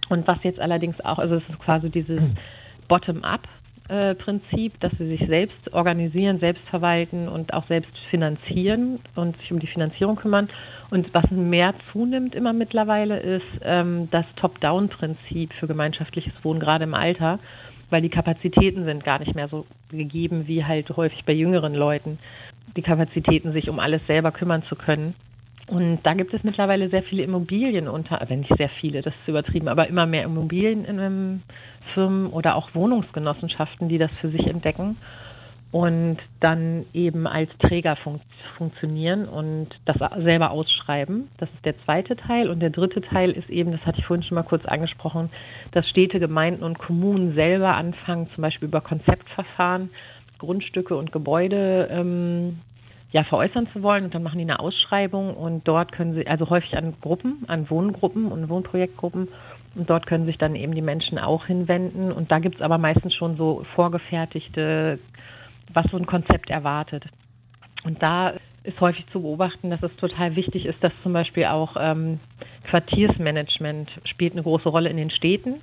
Und 0.09 0.27
was 0.27 0.43
jetzt 0.43 0.61
allerdings 0.61 1.01
auch, 1.05 1.19
also 1.19 1.35
es 1.35 1.49
ist 1.51 1.59
quasi 1.59 1.91
dieses. 1.91 2.21
Bottom-up, 2.89 3.47
äh, 3.89 4.15
Prinzip, 4.15 4.79
dass 4.81 4.93
sie 4.99 5.09
sich 5.09 5.27
selbst 5.27 5.73
organisieren, 5.73 6.41
selbst 6.41 6.63
verwalten 6.69 7.29
und 7.29 7.53
auch 7.55 7.67
selbst 7.67 7.97
finanzieren 8.11 9.01
und 9.15 9.37
sich 9.39 9.53
um 9.53 9.59
die 9.59 9.67
Finanzierung 9.67 10.17
kümmern. 10.17 10.49
Und 10.91 11.13
was 11.15 11.31
mehr 11.31 11.75
zunimmt 11.93 12.35
immer 12.35 12.53
mittlerweile 12.53 13.19
ist 13.19 13.47
ähm, 13.63 14.09
das 14.11 14.27
Top-Down-Prinzip 14.37 15.53
für 15.55 15.67
gemeinschaftliches 15.67 16.33
Wohnen, 16.43 16.61
gerade 16.61 16.85
im 16.85 16.95
Alter 16.95 17.39
weil 17.91 18.03
die 18.03 18.11
Kapazitäten 18.11 18.85
sind 18.85 19.05
gar 19.05 19.19
nicht 19.19 19.35
mehr 19.35 19.49
so 19.49 19.67
gegeben 19.91 20.47
wie 20.47 20.65
halt 20.65 20.95
häufig 20.97 21.25
bei 21.25 21.33
jüngeren 21.33 21.75
Leuten. 21.75 22.19
Die 22.77 22.83
Kapazitäten, 22.83 23.53
sich 23.53 23.71
um 23.71 23.79
alles 23.79 24.07
selber 24.07 24.31
kümmern 24.31 24.63
zu 24.65 24.77
können. 24.77 25.15
Und 25.69 26.01
da 26.03 26.15
gibt 26.15 26.33
es 26.33 26.43
mittlerweile 26.45 26.89
sehr 26.89 27.03
viele 27.03 27.23
Immobilien 27.23 27.89
unter, 27.89 28.21
also 28.21 28.35
nicht 28.35 28.57
sehr 28.57 28.71
viele, 28.71 29.03
das 29.03 29.15
ist 29.15 29.29
übertrieben, 29.29 29.69
aber 29.69 29.87
immer 29.87 30.07
mehr 30.07 30.25
Immobilienfirmen 30.25 31.43
oder 32.31 32.57
auch 32.57 32.75
Wohnungsgenossenschaften, 32.75 33.89
die 33.89 33.99
das 33.99 34.11
für 34.21 34.31
sich 34.31 34.47
entdecken 34.47 34.97
und 35.71 36.17
dann 36.41 36.87
eben 36.95 37.27
als 37.27 37.51
Träger 37.59 37.97
fun 37.97 38.21
funktionieren 38.57 39.29
und 39.29 39.69
das 39.85 39.97
selber 40.23 40.51
ausschreiben. 40.51 41.29
Das 41.37 41.51
ist 41.51 41.65
der 41.65 41.79
zweite 41.85 42.17
Teil. 42.17 42.49
Und 42.49 42.61
der 42.61 42.71
dritte 42.71 43.03
Teil 43.03 43.33
ist 43.33 43.51
eben, 43.51 43.73
das 43.73 43.85
hatte 43.85 43.99
ich 43.99 44.07
vorhin 44.07 44.23
schon 44.23 44.37
mal 44.37 44.45
kurz 44.45 44.65
angesprochen, 44.65 45.29
dass 45.73 45.87
Städte, 45.87 46.21
Gemeinden 46.21 46.63
und 46.63 46.79
Kommunen 46.79 47.35
selber 47.35 47.77
anfangen, 47.77 48.29
zum 48.35 48.43
Beispiel 48.43 48.69
über 48.69 48.81
Konzeptverfahren, 48.81 49.91
Grundstücke 50.39 50.97
und 50.97 51.13
Gebäude 51.13 51.89
ähm, 51.91 52.61
ja, 53.11 53.25
veräußern 53.25 53.69
zu 53.73 53.83
wollen. 53.83 54.05
Und 54.05 54.15
dann 54.15 54.23
machen 54.23 54.39
die 54.39 54.45
eine 54.45 54.61
Ausschreibung 54.61 55.35
und 55.35 55.67
dort 55.67 55.93
können 55.93 56.15
sie, 56.15 56.27
also 56.27 56.51
häufig 56.51 56.77
an 56.77 56.95
Gruppen, 57.01 57.45
an 57.49 57.69
Wohngruppen 57.71 58.31
und 58.31 58.49
Wohnprojektgruppen 58.49 59.29
und 59.75 59.91
dort 59.91 60.07
können 60.07 60.27
sich 60.27 60.39
dann 60.39 60.55
eben 60.55 60.75
die 60.75 60.83
Menschen 60.83 61.19
auch 61.19 61.47
hinwenden. 61.47 62.13
Und 62.13 62.31
da 62.31 62.39
gibt 62.39 62.57
es 62.57 62.63
aber 62.63 62.79
meistens 62.79 63.15
schon 63.15 63.37
so 63.37 63.65
vorgefertigte 63.75 64.99
was 65.73 65.87
so 65.91 65.97
ein 65.97 66.07
Konzept 66.07 66.51
erwartet. 66.51 67.05
Und 67.85 68.03
da 68.03 68.35
ist 68.65 68.81
häufig 68.81 69.07
zu 69.09 69.23
beobachten, 69.23 69.71
dass 69.71 69.83
es 69.83 69.95
total 69.97 70.37
wichtig 70.37 70.67
ist, 70.67 70.83
dass 70.83 70.93
zum 71.03 71.13
Beispiel 71.13 71.47
auch 71.47 71.77
ähm, 71.79 72.21
Quartiersmanagement 72.65 73.91
spielt 74.05 74.33
eine 74.33 74.43
große 74.43 74.69
Rolle 74.69 74.91
in 74.91 74.97
den 74.97 75.11
Städten, 75.11 75.61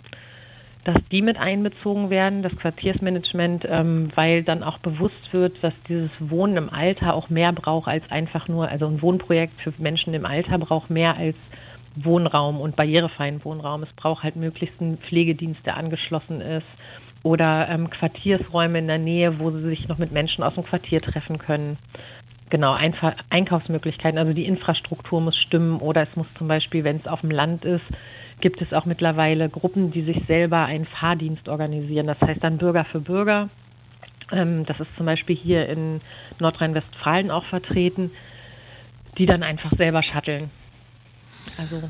dass 0.86 0.98
die 1.12 1.24
mit 1.24 1.38
einbezogen 1.38 2.12
werden, 2.12 2.44
das 2.44 2.56
Quartiersmanagement, 2.56 3.66
ähm, 3.68 4.10
weil 4.14 4.44
dann 4.44 4.64
auch 4.64 4.78
bewusst 4.78 5.34
wird, 5.34 5.62
dass 5.64 5.74
dieses 5.90 6.12
Wohnen 6.20 6.58
im 6.58 6.70
Alter 6.70 7.16
auch 7.16 7.30
mehr 7.30 7.52
braucht 7.52 7.88
als 7.88 8.10
einfach 8.12 8.48
nur, 8.48 8.70
also 8.70 8.86
ein 8.86 9.02
Wohnprojekt 9.02 9.60
für 9.62 9.74
Menschen 9.80 10.14
im 10.14 10.26
Alter 10.26 10.60
braucht 10.60 10.92
mehr 10.92 11.18
als 11.18 11.36
Wohnraum 11.96 12.62
und 12.62 12.76
barrierefreien 12.76 13.44
Wohnraum. 13.44 13.82
Es 13.82 13.92
braucht 13.94 14.24
halt 14.24 14.36
möglichst 14.36 14.80
einen 14.80 15.00
Pflegedienst, 15.00 15.66
der 15.66 15.76
angeschlossen 15.76 16.40
ist 16.40 16.68
oder 17.24 17.68
ähm, 17.70 17.90
Quartiersräume 17.90 18.78
in 18.78 18.88
der 18.88 19.00
Nähe, 19.00 19.40
wo 19.40 19.50
sie 19.50 19.64
sich 19.64 19.88
noch 19.88 19.98
mit 19.98 20.12
Menschen 20.12 20.44
aus 20.44 20.54
dem 20.54 20.66
Quartier 20.66 21.02
treffen 21.02 21.40
können. 21.40 21.80
Genau, 22.52 22.74
Einf 22.74 22.98
Einkaufsmöglichkeiten, 23.32 24.20
also 24.20 24.34
die 24.34 24.46
Infrastruktur 24.46 25.20
muss 25.20 25.36
stimmen 25.36 25.80
oder 25.80 26.04
es 26.04 26.16
muss 26.16 26.28
zum 26.38 26.48
Beispiel, 26.48 26.84
wenn 26.84 26.98
es 26.98 27.08
auf 27.08 27.22
dem 27.22 27.32
Land 27.32 27.66
ist, 27.66 27.86
gibt 28.42 28.62
es 28.62 28.74
auch 28.74 28.86
mittlerweile 28.86 29.50
Gruppen, 29.50 29.92
die 29.92 30.04
sich 30.04 30.24
selber 30.28 30.66
einen 30.66 30.86
Fahrdienst 30.86 31.50
organisieren. 31.50 32.08
Das 32.08 32.20
heißt 32.22 32.44
dann 32.44 32.58
Bürger 32.58 32.86
für 32.86 33.00
Bürger 33.00 33.50
Ähm, 34.32 34.66
das 34.66 34.80
ist 34.80 34.90
zum 34.98 35.06
Beispiel 35.06 35.36
hier 35.36 35.70
in 35.70 36.02
Nordrhein-Westfalen 36.40 37.32
auch 37.32 37.46
vertreten, 37.46 38.12
die 39.18 39.26
dann 39.26 39.44
einfach 39.44 39.72
selber 39.78 40.02
shutteln. 40.02 40.50
Also 41.58 41.90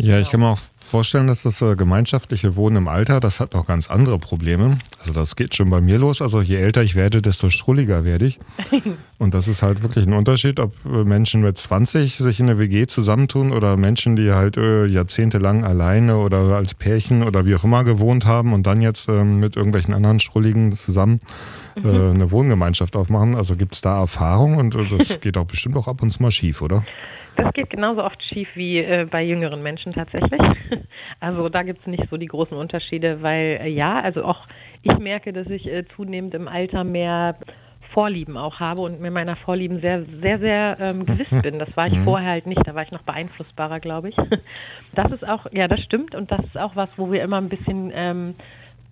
ja, 0.00 0.20
ich 0.20 0.30
kann 0.30 0.38
mir 0.40 0.50
auch 0.50 0.58
vorstellen, 0.76 1.26
dass 1.26 1.42
das 1.42 1.60
äh, 1.60 1.74
gemeinschaftliche 1.74 2.54
Wohnen 2.54 2.76
im 2.76 2.88
Alter, 2.88 3.18
das 3.18 3.40
hat 3.40 3.54
noch 3.54 3.66
ganz 3.66 3.90
andere 3.90 4.20
Probleme. 4.20 4.78
Also 5.00 5.12
das 5.12 5.34
geht 5.34 5.56
schon 5.56 5.70
bei 5.70 5.80
mir 5.80 5.98
los. 5.98 6.22
Also 6.22 6.40
je 6.40 6.56
älter 6.56 6.84
ich 6.84 6.94
werde, 6.94 7.20
desto 7.20 7.50
schrulliger 7.50 8.04
werde 8.04 8.26
ich. 8.26 8.38
Und 9.18 9.34
das 9.34 9.48
ist 9.48 9.62
halt 9.62 9.82
wirklich 9.82 10.06
ein 10.06 10.12
Unterschied, 10.12 10.60
ob 10.60 10.72
äh, 10.84 11.02
Menschen 11.02 11.40
mit 11.40 11.58
20 11.58 12.16
sich 12.16 12.38
in 12.38 12.48
eine 12.48 12.60
WG 12.60 12.86
zusammentun 12.86 13.52
oder 13.52 13.76
Menschen, 13.76 14.14
die 14.14 14.30
halt 14.30 14.56
äh, 14.56 14.86
jahrzehntelang 14.86 15.64
alleine 15.64 16.18
oder 16.18 16.38
als 16.56 16.74
Pärchen 16.74 17.24
oder 17.24 17.44
wie 17.44 17.56
auch 17.56 17.64
immer 17.64 17.82
gewohnt 17.82 18.24
haben 18.24 18.52
und 18.52 18.68
dann 18.68 18.80
jetzt 18.80 19.08
ähm, 19.08 19.40
mit 19.40 19.56
irgendwelchen 19.56 19.94
anderen 19.94 20.20
Schrulligen 20.20 20.70
zusammen 20.72 21.20
äh, 21.76 21.80
mhm. 21.80 22.14
eine 22.14 22.30
Wohngemeinschaft 22.30 22.94
aufmachen. 22.94 23.34
Also 23.34 23.56
gibt 23.56 23.74
es 23.74 23.80
da 23.80 23.98
Erfahrung 23.98 24.58
und 24.58 24.76
äh, 24.76 24.86
das 24.86 25.20
geht 25.20 25.36
auch 25.36 25.46
bestimmt 25.46 25.76
auch 25.76 25.88
ab 25.88 26.02
und 26.02 26.10
zu 26.10 26.22
mal 26.22 26.30
schief, 26.30 26.62
oder? 26.62 26.84
Das 27.38 27.52
geht 27.54 27.70
genauso 27.70 28.04
oft 28.04 28.20
schief 28.24 28.48
wie 28.54 28.78
äh, 28.78 29.06
bei 29.08 29.22
jüngeren 29.22 29.62
Menschen 29.62 29.92
tatsächlich. 29.92 30.40
Also 31.20 31.48
da 31.48 31.62
gibt 31.62 31.80
es 31.80 31.86
nicht 31.86 32.08
so 32.10 32.16
die 32.16 32.26
großen 32.26 32.56
Unterschiede, 32.56 33.22
weil 33.22 33.60
äh, 33.62 33.68
ja, 33.68 34.00
also 34.00 34.24
auch 34.24 34.46
ich 34.82 34.98
merke, 34.98 35.32
dass 35.32 35.46
ich 35.48 35.66
äh, 35.66 35.84
zunehmend 35.96 36.34
im 36.34 36.48
Alter 36.48 36.84
mehr 36.84 37.36
Vorlieben 37.92 38.36
auch 38.36 38.60
habe 38.60 38.82
und 38.82 39.00
mir 39.00 39.10
meiner 39.10 39.36
Vorlieben 39.36 39.80
sehr, 39.80 40.04
sehr, 40.20 40.38
sehr 40.38 40.76
ähm, 40.80 41.06
gewiss 41.06 41.28
bin. 41.42 41.58
Das 41.58 41.74
war 41.76 41.86
ich 41.86 41.94
mhm. 41.94 42.04
vorher 42.04 42.30
halt 42.30 42.46
nicht, 42.46 42.66
da 42.66 42.74
war 42.74 42.82
ich 42.82 42.90
noch 42.90 43.02
beeinflussbarer, 43.02 43.80
glaube 43.80 44.10
ich. 44.10 44.16
Das 44.94 45.12
ist 45.12 45.26
auch, 45.26 45.46
ja, 45.52 45.68
das 45.68 45.80
stimmt 45.80 46.14
und 46.14 46.32
das 46.32 46.44
ist 46.44 46.58
auch 46.58 46.74
was, 46.74 46.88
wo 46.96 47.12
wir 47.12 47.22
immer 47.22 47.36
ein 47.36 47.48
bisschen 47.48 47.92
ähm, 47.94 48.34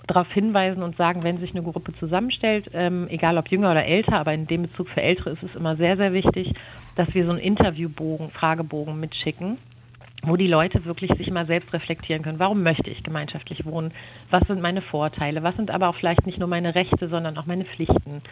darauf 0.07 0.31
hinweisen 0.31 0.83
und 0.83 0.97
sagen, 0.97 1.25
wenn 1.25 1.39
sich 1.39 1.51
eine 1.51 1.63
Gruppe 1.63 1.93
zusammenstellt, 1.95 2.71
ähm, 2.73 3.09
egal 3.09 3.39
ob 3.39 3.49
jünger 3.49 3.73
oder 3.73 3.85
älter, 3.85 4.21
aber 4.21 4.33
in 4.33 4.47
dem 4.47 4.63
Bezug 4.63 4.89
für 4.89 5.03
Ältere 5.03 5.31
ist 5.31 5.43
es 5.43 5.55
immer 5.57 5.77
sehr, 5.77 5.97
sehr 5.97 6.13
wichtig, 6.13 6.53
dass 6.97 7.13
wir 7.15 7.25
so 7.25 7.31
einen 7.31 7.39
Interviewbogen, 7.39 8.31
Fragebogen 8.31 8.99
mitschicken, 8.99 9.59
wo 10.23 10.37
die 10.37 10.49
Leute 10.49 10.85
wirklich 10.85 11.13
sich 11.17 11.31
mal 11.31 11.47
selbst 11.47 11.73
reflektieren 11.73 12.23
können. 12.23 12.39
Warum 12.39 12.63
möchte 12.63 12.91
ich 12.91 13.03
gemeinschaftlich 13.03 13.65
wohnen? 13.65 13.93
Was 14.31 14.43
sind 14.49 14.61
meine 14.61 14.83
Vorteile? 14.83 15.43
Was 15.43 15.57
sind 15.57 15.71
aber 15.71 15.89
auch 15.89 15.95
vielleicht 15.95 16.27
nicht 16.27 16.39
nur 16.39 16.49
meine 16.49 16.75
Rechte, 16.75 17.09
sondern 17.09 17.39
auch 17.39 17.47
meine 17.47 17.65
Pflichten? 17.65 18.23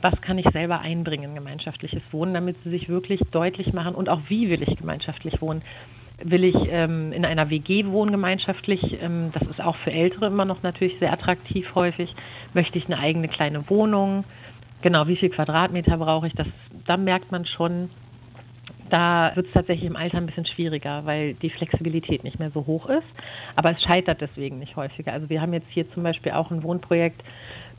Was 0.00 0.20
kann 0.20 0.38
ich 0.38 0.46
selber 0.52 0.80
einbringen 0.80 1.30
in 1.30 1.34
gemeinschaftliches 1.34 2.02
Wohnen, 2.10 2.34
damit 2.34 2.56
sie 2.64 2.70
sich 2.70 2.88
wirklich 2.88 3.20
deutlich 3.30 3.72
machen 3.72 3.94
und 3.94 4.08
auch 4.08 4.20
wie 4.28 4.50
will 4.50 4.62
ich 4.62 4.76
gemeinschaftlich 4.76 5.40
wohnen? 5.40 5.62
will 6.22 6.44
ich 6.44 6.54
ähm, 6.68 7.12
in 7.12 7.24
einer 7.24 7.50
WG 7.50 7.86
wohnen 7.86 8.12
gemeinschaftlich. 8.12 8.98
Ähm, 9.00 9.30
das 9.32 9.42
ist 9.48 9.60
auch 9.60 9.76
für 9.76 9.92
Ältere 9.92 10.26
immer 10.26 10.44
noch 10.44 10.62
natürlich 10.62 10.98
sehr 10.98 11.12
attraktiv 11.12 11.74
häufig. 11.74 12.14
Möchte 12.52 12.78
ich 12.78 12.86
eine 12.86 12.98
eigene 12.98 13.28
kleine 13.28 13.68
Wohnung? 13.68 14.24
Genau, 14.82 15.08
wie 15.08 15.16
viel 15.16 15.30
Quadratmeter 15.30 15.96
brauche 15.96 16.26
ich? 16.26 16.34
Das, 16.34 16.46
da 16.86 16.96
merkt 16.96 17.32
man 17.32 17.46
schon, 17.46 17.90
da 18.90 19.32
wird 19.34 19.46
es 19.46 19.52
tatsächlich 19.52 19.86
im 19.86 19.96
Alter 19.96 20.18
ein 20.18 20.26
bisschen 20.26 20.46
schwieriger, 20.46 21.04
weil 21.04 21.34
die 21.34 21.50
Flexibilität 21.50 22.24
nicht 22.24 22.38
mehr 22.38 22.50
so 22.50 22.66
hoch 22.66 22.86
ist. 22.86 23.06
Aber 23.56 23.72
es 23.72 23.82
scheitert 23.82 24.20
deswegen 24.20 24.58
nicht 24.58 24.76
häufiger. 24.76 25.12
Also 25.12 25.28
wir 25.28 25.40
haben 25.40 25.52
jetzt 25.52 25.68
hier 25.70 25.90
zum 25.92 26.02
Beispiel 26.02 26.32
auch 26.32 26.50
ein 26.50 26.62
Wohnprojekt 26.62 27.22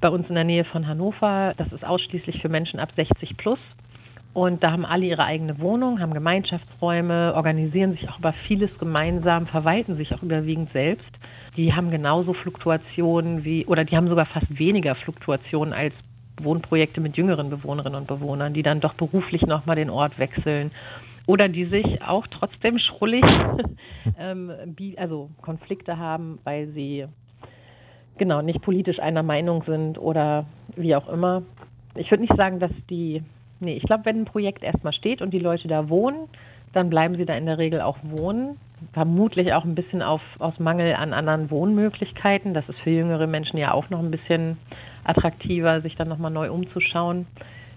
bei 0.02 0.10
uns 0.10 0.28
in 0.30 0.36
der 0.36 0.44
Nähe 0.44 0.66
von 0.66 0.88
Hannover. 0.88 1.54
Das 1.58 1.72
ist 1.72 1.86
ausschließlich 1.86 2.42
für 2.42 2.50
Menschen 2.50 2.80
ab 2.80 2.92
60 2.96 3.38
plus. 3.38 3.60
Und 4.34 4.64
da 4.64 4.72
haben 4.72 4.86
alle 4.86 5.06
ihre 5.06 5.24
eigene 5.24 5.60
Wohnung, 5.60 6.02
haben 6.02 6.14
Gemeinschaftsräume, 6.14 7.34
organisieren 7.36 7.94
sich 7.94 8.10
auch 8.10 8.20
über 8.20 8.34
vieles 8.34 8.78
gemeinsam, 8.78 9.48
verwalten 9.48 9.96
sich 9.96 10.14
auch 10.14 10.22
überwiegend 10.24 10.74
selbst. 10.74 11.10
Die 11.56 11.74
haben 11.74 11.90
genauso 11.90 12.34
Fluktuationen 12.34 13.46
wie, 13.46 13.66
oder 13.66 13.86
die 13.86 13.96
haben 13.96 14.10
sogar 14.10 14.26
fast 14.26 14.60
weniger 14.60 14.96
Fluktuationen 14.96 15.74
als 15.74 15.94
Wohnprojekte 16.42 17.02
mit 17.02 17.18
jüngeren 17.18 17.50
Bewohnerinnen 17.50 18.00
und 18.00 18.08
Bewohnern, 18.08 18.54
die 18.54 18.64
dann 18.64 18.82
doch 18.82 18.94
beruflich 18.94 19.46
nochmal 19.46 19.76
den 19.76 19.90
Ort 19.90 20.20
wechseln 20.20 20.72
oder 21.28 21.50
die 21.50 21.66
sich 21.66 22.02
auch 22.02 22.28
trotzdem 22.28 22.78
schrullig, 22.78 23.26
ähm, 24.20 24.52
also 24.98 25.30
Konflikte 25.42 25.98
haben, 25.98 26.40
weil 26.44 26.68
sie 26.68 27.06
genau 28.18 28.42
nicht 28.42 28.62
politisch 28.62 29.00
einer 29.00 29.24
Meinung 29.24 29.64
sind 29.64 29.98
oder 29.98 30.46
wie 30.76 30.96
auch 30.96 31.10
immer. 31.10 31.44
Ich 31.96 32.12
würde 32.12 32.24
nicht 32.24 32.36
sagen, 32.36 32.60
dass 32.60 32.72
die 32.90 33.24
Nee, 33.60 33.78
ich 33.78 33.84
glaube, 33.84 34.06
wenn 34.06 34.22
ein 34.22 34.26
Projekt 34.26 34.64
erstmal 34.64 34.94
steht 34.94 35.22
und 35.22 35.32
die 35.32 35.40
Leute 35.40 35.68
da 35.68 35.90
wohnen, 35.90 36.28
dann 36.74 36.90
bleiben 36.90 37.16
sie 37.16 37.26
da 37.26 37.36
in 37.36 37.46
der 37.46 37.58
Regel 37.58 37.82
auch 37.82 37.98
wohnen. 38.04 38.58
Vermutlich 38.94 39.54
auch 39.54 39.66
ein 39.66 39.76
bisschen 39.76 40.02
auf, 40.02 40.22
aus 40.40 40.60
Mangel 40.60 40.96
an 40.96 41.14
anderen 41.14 41.50
Wohnmöglichkeiten. 41.52 42.54
Das 42.54 42.68
ist 42.70 42.80
für 42.80 42.92
jüngere 42.92 43.28
Menschen 43.28 43.58
ja 43.58 43.74
auch 43.74 43.90
noch 43.90 44.00
ein 44.00 44.12
bisschen 44.12 44.58
attraktiver, 45.04 45.82
sich 45.82 45.96
dann 45.96 46.08
nochmal 46.08 46.32
neu 46.32 46.52
umzuschauen. 46.52 47.28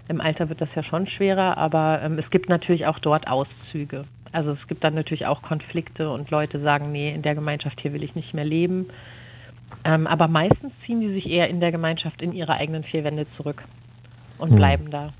Im 0.07 0.21
Alter 0.21 0.49
wird 0.49 0.61
das 0.61 0.69
ja 0.75 0.83
schon 0.83 1.07
schwerer, 1.07 1.57
aber 1.57 2.01
ähm, 2.03 2.17
es 2.17 2.29
gibt 2.31 2.49
natürlich 2.49 2.87
auch 2.87 2.99
dort 2.99 3.27
Auszüge. 3.27 4.05
Also 4.31 4.51
es 4.51 4.67
gibt 4.67 4.83
dann 4.83 4.95
natürlich 4.95 5.25
auch 5.25 5.41
Konflikte 5.41 6.11
und 6.11 6.31
Leute 6.31 6.59
sagen, 6.59 6.91
nee, 6.91 7.13
in 7.13 7.21
der 7.21 7.35
Gemeinschaft 7.35 7.81
hier 7.81 7.93
will 7.93 8.03
ich 8.03 8.15
nicht 8.15 8.33
mehr 8.33 8.45
leben. 8.45 8.87
Ähm, 9.83 10.07
aber 10.07 10.27
meistens 10.27 10.73
ziehen 10.85 10.99
die 10.99 11.13
sich 11.13 11.29
eher 11.29 11.49
in 11.49 11.59
der 11.59 11.71
Gemeinschaft 11.71 12.21
in 12.21 12.33
ihre 12.33 12.53
eigenen 12.53 12.83
vier 12.83 13.03
Wände 13.03 13.27
zurück 13.37 13.63
und 14.37 14.49
hm. 14.49 14.55
bleiben 14.55 14.91
da. 14.91 15.13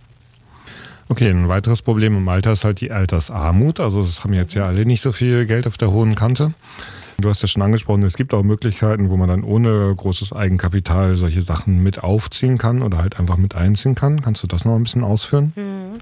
Okay, 1.11 1.31
ein 1.31 1.49
weiteres 1.49 1.81
Problem 1.81 2.15
im 2.15 2.29
Alter 2.29 2.51
ist 2.51 2.63
halt 2.63 2.81
die 2.81 2.91
Altersarmut. 2.91 3.79
Also 3.79 3.99
es 3.99 4.23
haben 4.23 4.33
jetzt 4.33 4.53
ja 4.53 4.67
alle 4.67 4.85
nicht 4.85 5.01
so 5.01 5.11
viel 5.11 5.47
Geld 5.47 5.65
auf 5.65 5.75
der 5.75 5.91
hohen 5.91 6.13
Kante. 6.13 6.53
Du 7.19 7.29
hast 7.29 7.41
ja 7.41 7.47
schon 7.47 7.63
angesprochen, 7.63 8.03
es 8.03 8.15
gibt 8.15 8.31
auch 8.31 8.43
Möglichkeiten, 8.43 9.09
wo 9.09 9.17
man 9.17 9.27
dann 9.27 9.43
ohne 9.43 9.93
großes 9.95 10.33
Eigenkapital 10.33 11.15
solche 11.15 11.41
Sachen 11.41 11.81
mit 11.81 12.03
aufziehen 12.03 12.59
kann 12.59 12.83
oder 12.83 12.99
halt 12.99 13.19
einfach 13.19 13.37
mit 13.37 13.55
einziehen 13.55 13.95
kann. 13.95 14.21
Kannst 14.21 14.43
du 14.43 14.47
das 14.47 14.65
noch 14.65 14.75
ein 14.75 14.83
bisschen 14.83 15.03
ausführen? 15.03 15.51
Mhm. 15.55 15.99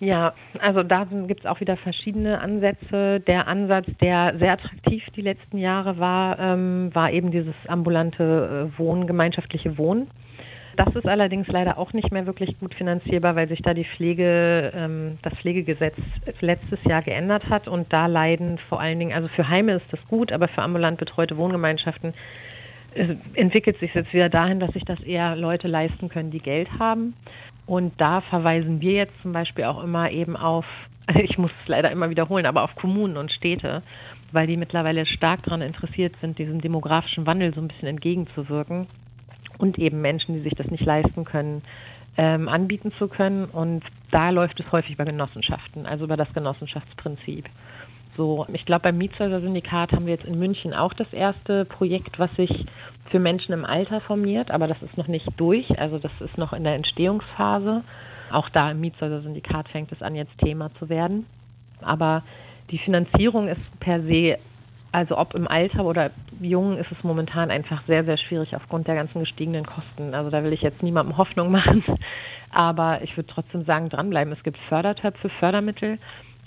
Ja, 0.00 0.32
also 0.58 0.82
da 0.82 1.04
gibt 1.04 1.40
es 1.40 1.46
auch 1.46 1.60
wieder 1.60 1.76
verschiedene 1.76 2.40
Ansätze. 2.40 3.20
Der 3.20 3.46
Ansatz, 3.48 3.86
der 4.00 4.34
sehr 4.38 4.54
attraktiv 4.54 5.04
die 5.14 5.20
letzten 5.20 5.58
Jahre 5.58 5.98
war, 5.98 6.38
ähm, 6.38 6.88
war 6.94 7.12
eben 7.12 7.30
dieses 7.30 7.54
ambulante 7.68 8.70
äh, 8.74 8.78
Wohnen, 8.78 9.06
gemeinschaftliche 9.06 9.76
Wohnen. 9.76 10.08
Das 10.82 10.96
ist 10.96 11.06
allerdings 11.06 11.46
leider 11.48 11.76
auch 11.76 11.92
nicht 11.92 12.10
mehr 12.10 12.24
wirklich 12.24 12.58
gut 12.58 12.74
finanzierbar, 12.74 13.36
weil 13.36 13.48
sich 13.48 13.60
da 13.60 13.74
die 13.74 13.84
Pflege, 13.84 14.72
ähm, 14.74 15.18
das 15.20 15.34
Pflegegesetz 15.34 15.94
letztes 16.40 16.82
Jahr 16.84 17.02
geändert 17.02 17.50
hat 17.50 17.68
und 17.68 17.92
da 17.92 18.06
leiden 18.06 18.56
vor 18.70 18.80
allen 18.80 18.98
Dingen, 18.98 19.12
also 19.12 19.28
für 19.28 19.46
Heime 19.46 19.74
ist 19.74 19.84
das 19.90 20.00
gut, 20.08 20.32
aber 20.32 20.48
für 20.48 20.62
ambulant 20.62 20.96
betreute 20.96 21.36
Wohngemeinschaften 21.36 22.14
äh, 22.94 23.16
entwickelt 23.34 23.78
sich 23.78 23.92
jetzt 23.92 24.14
wieder 24.14 24.30
dahin, 24.30 24.58
dass 24.58 24.72
sich 24.72 24.86
das 24.86 24.98
eher 25.00 25.36
Leute 25.36 25.68
leisten 25.68 26.08
können, 26.08 26.30
die 26.30 26.40
Geld 26.40 26.70
haben. 26.78 27.12
Und 27.66 27.92
da 28.00 28.22
verweisen 28.22 28.80
wir 28.80 28.92
jetzt 28.92 29.20
zum 29.20 29.34
Beispiel 29.34 29.64
auch 29.64 29.84
immer 29.84 30.10
eben 30.10 30.34
auf, 30.34 30.64
ich 31.14 31.36
muss 31.36 31.50
es 31.60 31.68
leider 31.68 31.90
immer 31.90 32.08
wiederholen, 32.08 32.46
aber 32.46 32.62
auf 32.62 32.74
Kommunen 32.74 33.18
und 33.18 33.32
Städte, 33.32 33.82
weil 34.32 34.46
die 34.46 34.56
mittlerweile 34.56 35.04
stark 35.04 35.42
daran 35.42 35.60
interessiert 35.60 36.14
sind, 36.22 36.38
diesem 36.38 36.62
demografischen 36.62 37.26
Wandel 37.26 37.52
so 37.52 37.60
ein 37.60 37.68
bisschen 37.68 37.88
entgegenzuwirken 37.88 38.86
und 39.60 39.78
eben 39.78 40.00
Menschen, 40.00 40.34
die 40.34 40.40
sich 40.40 40.54
das 40.54 40.70
nicht 40.70 40.84
leisten 40.84 41.24
können, 41.24 41.62
ähm, 42.16 42.48
anbieten 42.48 42.92
zu 42.98 43.08
können. 43.08 43.44
Und 43.44 43.84
da 44.10 44.30
läuft 44.30 44.58
es 44.60 44.72
häufig 44.72 44.96
bei 44.96 45.04
Genossenschaften, 45.04 45.86
also 45.86 46.04
über 46.04 46.16
das 46.16 46.32
Genossenschaftsprinzip. 46.32 47.48
So, 48.16 48.46
ich 48.52 48.66
glaube, 48.66 48.82
beim 48.82 48.98
Mietshäuser-Syndikat 48.98 49.92
haben 49.92 50.06
wir 50.06 50.14
jetzt 50.14 50.24
in 50.24 50.38
München 50.38 50.74
auch 50.74 50.92
das 50.92 51.12
erste 51.12 51.64
Projekt, 51.64 52.18
was 52.18 52.34
sich 52.34 52.66
für 53.06 53.20
Menschen 53.20 53.52
im 53.52 53.64
Alter 53.64 54.00
formiert, 54.00 54.50
aber 54.50 54.66
das 54.66 54.82
ist 54.82 54.96
noch 54.96 55.08
nicht 55.08 55.28
durch, 55.36 55.78
also 55.78 55.98
das 55.98 56.12
ist 56.20 56.36
noch 56.36 56.52
in 56.52 56.64
der 56.64 56.74
Entstehungsphase. 56.74 57.82
Auch 58.30 58.48
da 58.48 58.70
im 58.70 58.80
Mietshäuser-Syndikat 58.80 59.68
fängt 59.68 59.92
es 59.92 60.02
an, 60.02 60.14
jetzt 60.14 60.36
Thema 60.38 60.70
zu 60.74 60.88
werden. 60.88 61.26
Aber 61.80 62.22
die 62.70 62.78
Finanzierung 62.78 63.48
ist 63.48 63.78
per 63.80 64.02
se 64.02 64.36
also 64.92 65.16
ob 65.16 65.34
im 65.34 65.46
Alter 65.46 65.84
oder 65.84 66.10
jung 66.40 66.76
ist 66.76 66.90
es 66.90 67.04
momentan 67.04 67.50
einfach 67.50 67.82
sehr, 67.86 68.04
sehr 68.04 68.16
schwierig 68.16 68.56
aufgrund 68.56 68.88
der 68.88 68.96
ganzen 68.96 69.20
gestiegenen 69.20 69.64
Kosten. 69.64 70.14
Also 70.14 70.30
da 70.30 70.42
will 70.42 70.52
ich 70.52 70.62
jetzt 70.62 70.82
niemandem 70.82 71.16
Hoffnung 71.16 71.50
machen, 71.52 71.84
aber 72.50 73.02
ich 73.02 73.16
würde 73.16 73.28
trotzdem 73.32 73.64
sagen, 73.64 73.88
dranbleiben. 73.88 74.32
Es 74.32 74.42
gibt 74.42 74.58
Fördertöpfe, 74.68 75.28
Fördermittel, 75.28 75.98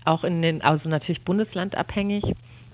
auch 0.06 0.24
in 0.24 0.42
den, 0.42 0.62
also 0.62 0.90
natürlich 0.90 1.22
bundeslandabhängig, 1.22 2.24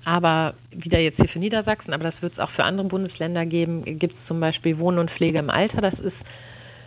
aber 0.05 0.55
wieder 0.71 0.99
jetzt 0.99 1.17
hier 1.17 1.27
für 1.27 1.39
Niedersachsen, 1.39 1.93
aber 1.93 2.05
das 2.05 2.19
wird 2.21 2.33
es 2.33 2.39
auch 2.39 2.49
für 2.51 2.63
andere 2.63 2.87
Bundesländer 2.87 3.45
geben, 3.45 3.99
gibt 3.99 4.15
es 4.15 4.27
zum 4.27 4.39
Beispiel 4.39 4.79
Wohnen 4.79 4.97
und 4.97 5.11
Pflege 5.11 5.37
im 5.37 5.51
Alter. 5.51 5.81
Das 5.81 5.99
ist 5.99 6.17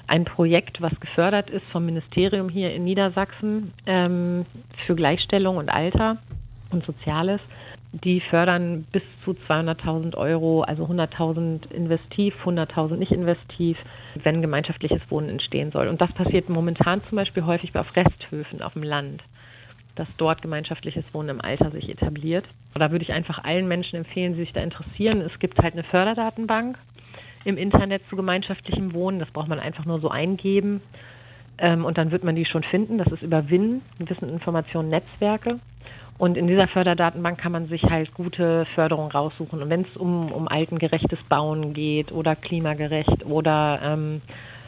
ein 0.08 0.24
Projekt, 0.24 0.80
was 0.82 0.98
gefördert 0.98 1.50
ist 1.50 1.64
vom 1.70 1.86
Ministerium 1.86 2.48
hier 2.48 2.74
in 2.74 2.84
Niedersachsen 2.84 3.72
ähm, 3.86 4.44
für 4.86 4.96
Gleichstellung 4.96 5.58
und 5.58 5.68
Alter 5.68 6.18
und 6.70 6.84
Soziales. 6.84 7.40
Die 7.92 8.20
fördern 8.20 8.86
bis 8.90 9.02
zu 9.22 9.32
200.000 9.32 10.16
Euro, 10.16 10.62
also 10.62 10.86
100.000 10.86 11.70
investiv, 11.70 12.34
100.000 12.42 12.96
nicht 12.96 13.12
investiv, 13.12 13.76
wenn 14.22 14.40
gemeinschaftliches 14.40 15.02
Wohnen 15.10 15.28
entstehen 15.28 15.72
soll. 15.72 15.88
Und 15.88 16.00
das 16.00 16.10
passiert 16.12 16.48
momentan 16.48 17.02
zum 17.08 17.16
Beispiel 17.16 17.44
häufig 17.44 17.76
auf 17.76 17.94
Resthöfen 17.94 18.62
auf 18.62 18.72
dem 18.72 18.82
Land, 18.82 19.22
dass 19.94 20.08
dort 20.16 20.40
gemeinschaftliches 20.40 21.04
Wohnen 21.12 21.28
im 21.28 21.40
Alter 21.42 21.70
sich 21.70 21.90
etabliert. 21.90 22.46
Da 22.74 22.90
würde 22.90 23.04
ich 23.04 23.12
einfach 23.12 23.44
allen 23.44 23.68
Menschen 23.68 23.96
empfehlen, 23.96 24.32
die 24.32 24.40
sich 24.40 24.54
da 24.54 24.62
interessieren. 24.62 25.20
Es 25.20 25.38
gibt 25.38 25.58
halt 25.58 25.74
eine 25.74 25.84
Förderdatenbank 25.84 26.78
im 27.44 27.58
Internet 27.58 28.02
zu 28.08 28.16
gemeinschaftlichem 28.16 28.94
Wohnen. 28.94 29.18
Das 29.18 29.30
braucht 29.30 29.48
man 29.48 29.60
einfach 29.60 29.84
nur 29.84 30.00
so 30.00 30.08
eingeben 30.08 30.80
ähm, 31.58 31.84
und 31.84 31.98
dann 31.98 32.10
wird 32.10 32.24
man 32.24 32.36
die 32.36 32.46
schon 32.46 32.62
finden. 32.62 32.96
Das 32.96 33.12
ist 33.12 33.22
über 33.22 33.50
WIN, 33.50 33.82
Wissen, 33.98 34.30
Informationen, 34.30 34.88
Netzwerke. 34.88 35.58
Und 36.18 36.36
in 36.36 36.46
dieser 36.46 36.68
Förderdatenbank 36.68 37.38
kann 37.38 37.52
man 37.52 37.66
sich 37.66 37.82
halt 37.84 38.14
gute 38.14 38.64
Förderung 38.74 39.10
raussuchen. 39.10 39.62
Und 39.62 39.70
wenn 39.70 39.82
es 39.82 39.96
um, 39.96 40.30
um 40.30 40.46
altengerechtes 40.46 41.18
Bauen 41.28 41.74
geht 41.74 42.12
oder 42.12 42.36
klimagerecht 42.36 43.24
oder 43.24 43.80
ähm, 43.82 44.22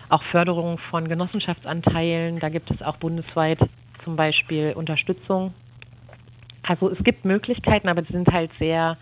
auch 0.09 0.23
Förderung 0.25 0.79
von 0.91 1.09
Genossenschaftsanteilen, 1.09 2.41
da 2.41 2.49
gibt 2.49 2.71
es 2.71 2.83
auch 2.83 2.97
bundesweit 2.97 3.59
zum 4.03 4.17
Beispiel 4.17 4.73
Unterstützung. 4.75 5.55
Also 6.63 6.91
es 6.91 7.03
gibt 7.05 7.25
Möglichkeiten, 7.25 7.89
aber 7.89 8.03
sie 8.05 8.13
sind 8.13 8.29
halt 8.33 8.51
sehr 8.59 8.97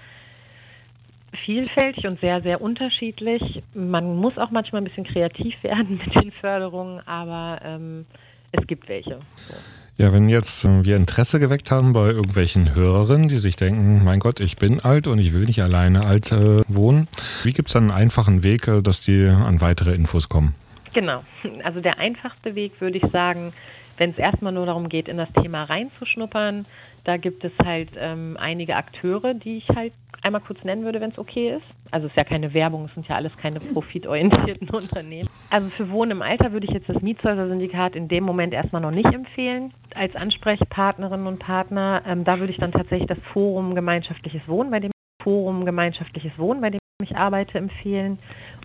vielfältig 1.45 2.07
und 2.07 2.21
sehr, 2.21 2.43
sehr 2.43 2.61
unterschiedlich. 2.61 3.63
Man 3.75 4.17
muss 4.17 4.37
auch 4.37 4.51
manchmal 4.51 4.83
ein 4.83 4.85
bisschen 4.85 5.05
kreativ 5.05 5.55
werden 5.63 6.01
mit 6.05 6.15
den 6.15 6.33
Förderungen, 6.33 7.01
aber 7.07 7.61
ähm, 7.65 8.07
es 8.53 8.67
gibt 8.67 8.89
welche. 8.89 9.21
So. 9.37 9.82
Ja, 9.99 10.13
wenn 10.13 10.29
jetzt 10.29 10.65
äh, 10.65 10.85
wir 10.85 10.97
Interesse 10.97 11.39
geweckt 11.39 11.71
haben 11.71 11.93
bei 11.93 12.09
irgendwelchen 12.09 12.75
Hörerinnen, 12.75 13.29
die 13.29 13.39
sich 13.39 13.57
denken, 13.57 14.03
mein 14.05 14.21
Gott, 14.21 14.41
ich 14.41 14.57
bin 14.57 14.81
alt 14.81 15.07
und 15.07 15.19
ich 15.19 15.33
will 15.35 15.45
nicht 15.45 15.63
alleine 15.63 16.07
alt 16.07 16.33
äh, 16.33 16.63
wohnen, 16.67 17.09
wie 17.43 17.53
gibt 17.53 17.69
es 17.69 17.75
dann 17.75 17.85
einen 17.85 18.03
einfachen 18.03 18.43
Weg, 18.43 18.69
äh, 18.69 18.81
dass 18.81 19.03
die 19.03 19.27
an 19.27 19.61
weitere 19.61 19.95
Infos 19.95 20.29
kommen? 20.29 20.55
Genau, 20.95 21.25
also 21.65 21.81
der 21.81 21.99
einfachste 21.99 22.55
Weg 22.55 22.81
würde 22.81 22.99
ich 22.99 23.13
sagen, 23.13 23.53
wenn 23.97 24.11
es 24.11 24.19
erstmal 24.19 24.53
nur 24.53 24.67
darum 24.67 24.89
geht, 24.89 25.09
in 25.09 25.17
das 25.17 25.33
Thema 25.33 25.65
reinzuschnuppern, 25.65 26.67
da 27.05 27.17
gibt 27.17 27.45
es 27.45 27.53
halt 27.65 27.91
ähm, 27.99 28.37
einige 28.39 28.77
Akteure, 28.77 29.35
die 29.35 29.59
ich 29.59 29.69
halt 29.69 29.93
einmal 30.23 30.41
kurz 30.41 30.63
nennen 30.65 30.85
würde, 30.85 31.01
wenn 31.01 31.11
es 31.11 31.19
okay 31.19 31.57
ist. 31.57 31.65
Also 31.91 32.07
es 32.07 32.13
ist 32.13 32.17
ja 32.17 32.25
keine 32.25 32.55
Werbung, 32.55 32.87
es 32.87 32.95
sind 32.95 33.09
ja 33.09 33.17
alles 33.17 33.37
keine 33.37 33.59
profitorientierten 33.61 34.71
Unternehmen. 34.73 35.29
Also 35.51 35.69
für 35.71 35.91
Wohnen 35.91 36.13
im 36.13 36.23
Alter 36.23 36.53
würde 36.53 36.67
ich 36.67 36.73
jetzt 36.73 36.89
das 36.89 37.03
Mietshäuser-Syndikat 37.03 37.97
in 37.97 38.09
dem 38.09 38.25
Moment 38.25 38.55
erstmal 38.55 38.81
noch 38.83 38.93
nicht 38.93 39.13
empfehlen 39.13 39.75
als 39.95 40.15
Ansprechpartnerinnen 40.15 41.27
und 41.27 41.39
Partner. 41.39 42.03
Ähm, 42.07 42.25
da 42.25 42.39
würde 42.39 42.53
ich 42.53 42.59
dann 42.59 42.73
tatsächlich 42.73 43.09
das 43.09 43.19
Forum 43.33 43.75
Gemeinschaftliches 43.75 44.47
Wohnen, 44.47 44.71
bei 44.71 44.81
dem 44.81 44.93
Forum 45.23 45.65
Gemeinschaftliches 45.65 46.39
Wohnen, 46.39 46.61
bei 46.61 46.71
dem 46.71 46.79
ich 47.03 47.17
arbeite, 47.17 47.59
empfehlen 47.59 48.19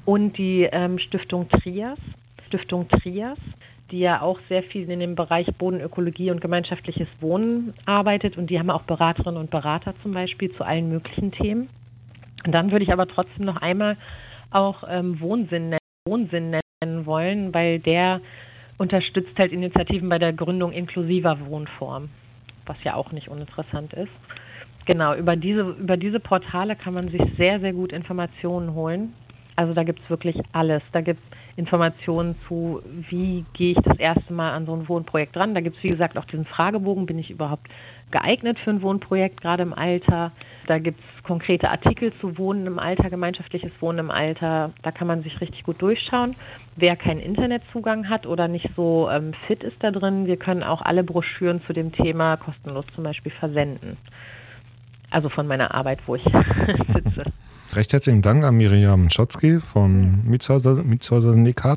und 0.06 0.38
die 0.38 0.70
ähm, 0.72 1.00
Stiftung 1.00 1.50
Trias. 1.50 1.98
Stiftung 2.48 2.88
Trias 2.88 3.40
die 3.92 4.00
ja 4.00 4.22
auch 4.22 4.40
sehr 4.50 4.64
viel 4.64 4.90
in 4.90 5.00
dem 5.00 5.16
Bereich 5.16 5.48
Bodenökologie 5.56 6.32
und 6.32 6.42
gemeinschaftliches 6.42 7.08
Wohnen 7.20 7.74
arbeitet 7.86 8.38
und 8.38 8.50
die 8.50 8.60
haben 8.60 8.70
auch 8.70 8.84
Beraterinnen 8.84 9.40
und 9.40 9.50
Berater 9.50 9.94
zum 10.04 10.14
Beispiel 10.14 10.52
zu 10.52 10.64
allen 10.64 10.90
möglichen 10.90 11.32
Themen. 11.32 11.70
Und 12.46 12.52
dann 12.52 12.72
würde 12.72 12.84
ich 12.84 12.94
aber 12.94 13.08
trotzdem 13.08 13.46
noch 13.46 13.58
einmal 13.58 13.98
auch 14.52 14.84
ähm, 14.90 15.20
Wohnsinn, 15.20 15.70
nennen, 15.70 15.80
Wohnsinn 16.08 16.52
nennen 16.82 17.06
wollen, 17.06 17.54
weil 17.54 17.80
der 17.80 18.22
unterstützt 18.78 19.38
halt 19.38 19.52
Initiativen 19.52 20.10
bei 20.10 20.20
der 20.20 20.34
Gründung 20.34 20.72
inklusiver 20.72 21.40
Wohnform, 21.46 22.10
was 22.66 22.78
ja 22.84 22.96
auch 22.96 23.12
nicht 23.12 23.30
uninteressant 23.30 23.94
ist. 23.94 24.12
Genau, 24.86 25.16
über 25.16 25.36
diese, 25.36 25.62
über 25.62 25.98
diese 25.98 26.20
Portale 26.20 26.76
kann 26.76 26.94
man 26.94 27.10
sich 27.10 27.22
sehr, 27.38 27.60
sehr 27.60 27.74
gut 27.74 27.92
Informationen 27.92 28.74
holen. 28.74 29.14
Also 29.58 29.74
da 29.74 29.84
gibt 29.84 30.00
es 30.04 30.10
wirklich 30.10 30.40
alles. 30.52 30.84
Da 30.92 31.02
gibt 31.02 31.20
es 31.20 31.58
Informationen 31.58 32.36
zu, 32.48 32.84
wie 33.10 33.44
gehe 33.54 33.72
ich 33.72 33.80
das 33.80 33.98
erste 33.98 34.32
Mal 34.32 34.54
an 34.54 34.68
so 34.68 34.76
ein 34.76 34.88
Wohnprojekt 34.88 35.36
ran. 35.36 35.56
Da 35.56 35.62
gibt 35.62 35.78
es, 35.78 35.84
wie 35.84 35.90
gesagt, 35.90 36.16
auch 36.16 36.26
diesen 36.26 36.46
Fragebogen, 36.46 37.08
bin 37.08 37.18
ich 37.18 37.32
überhaupt 37.32 37.68
geeignet 38.12 38.60
für 38.60 38.70
ein 38.70 38.84
Wohnprojekt, 38.84 39.42
gerade 39.42 39.64
im 39.64 39.74
Alter. 39.74 40.32
Da 40.68 40.78
gibt 40.78 41.00
es 41.00 41.24
konkrete 41.24 41.72
Artikel 41.72 42.14
zu 42.22 42.38
Wohnen 42.38 42.68
im 42.68 42.78
Alter, 42.78 43.10
gemeinschaftliches 43.10 43.72
Wohnen 43.80 43.98
im 43.98 44.12
Alter. 44.12 44.74
Da 44.84 44.92
kann 44.92 45.08
man 45.08 45.24
sich 45.24 45.42
richtig 45.42 45.64
gut 45.64 45.82
durchschauen. 45.82 46.36
Wer 46.76 46.96
keinen 46.96 47.20
Internetzugang 47.20 48.08
hat 48.10 48.28
oder 48.28 48.48
nicht 48.48 48.70
so 48.76 49.10
ähm, 49.12 49.34
fit 49.48 49.64
ist 49.64 49.84
da 49.84 49.90
drin, 49.90 50.28
wir 50.28 50.38
können 50.38 50.62
auch 50.62 50.84
alle 50.84 51.04
Broschüren 51.04 51.64
zu 51.64 51.74
dem 51.74 51.92
Thema 51.92 52.38
kostenlos 52.38 52.86
zum 52.94 53.04
Beispiel 53.04 53.32
versenden. 53.32 53.98
Also 55.10 55.30
von 55.30 55.48
meiner 55.48 55.74
Arbeit, 55.74 56.00
wo 56.06 56.14
ich 56.14 56.24
sitze. 56.94 57.24
Recht 57.74 57.92
herzlichen 57.92 58.22
Dank 58.22 58.46
an 58.46 58.56
Miriam 58.56 59.10
Schotzki 59.10 59.60
von 59.60 60.24
Mietshäuser, 60.26 60.76
Mietshäuser 60.76 61.34
Syndikat. 61.34 61.76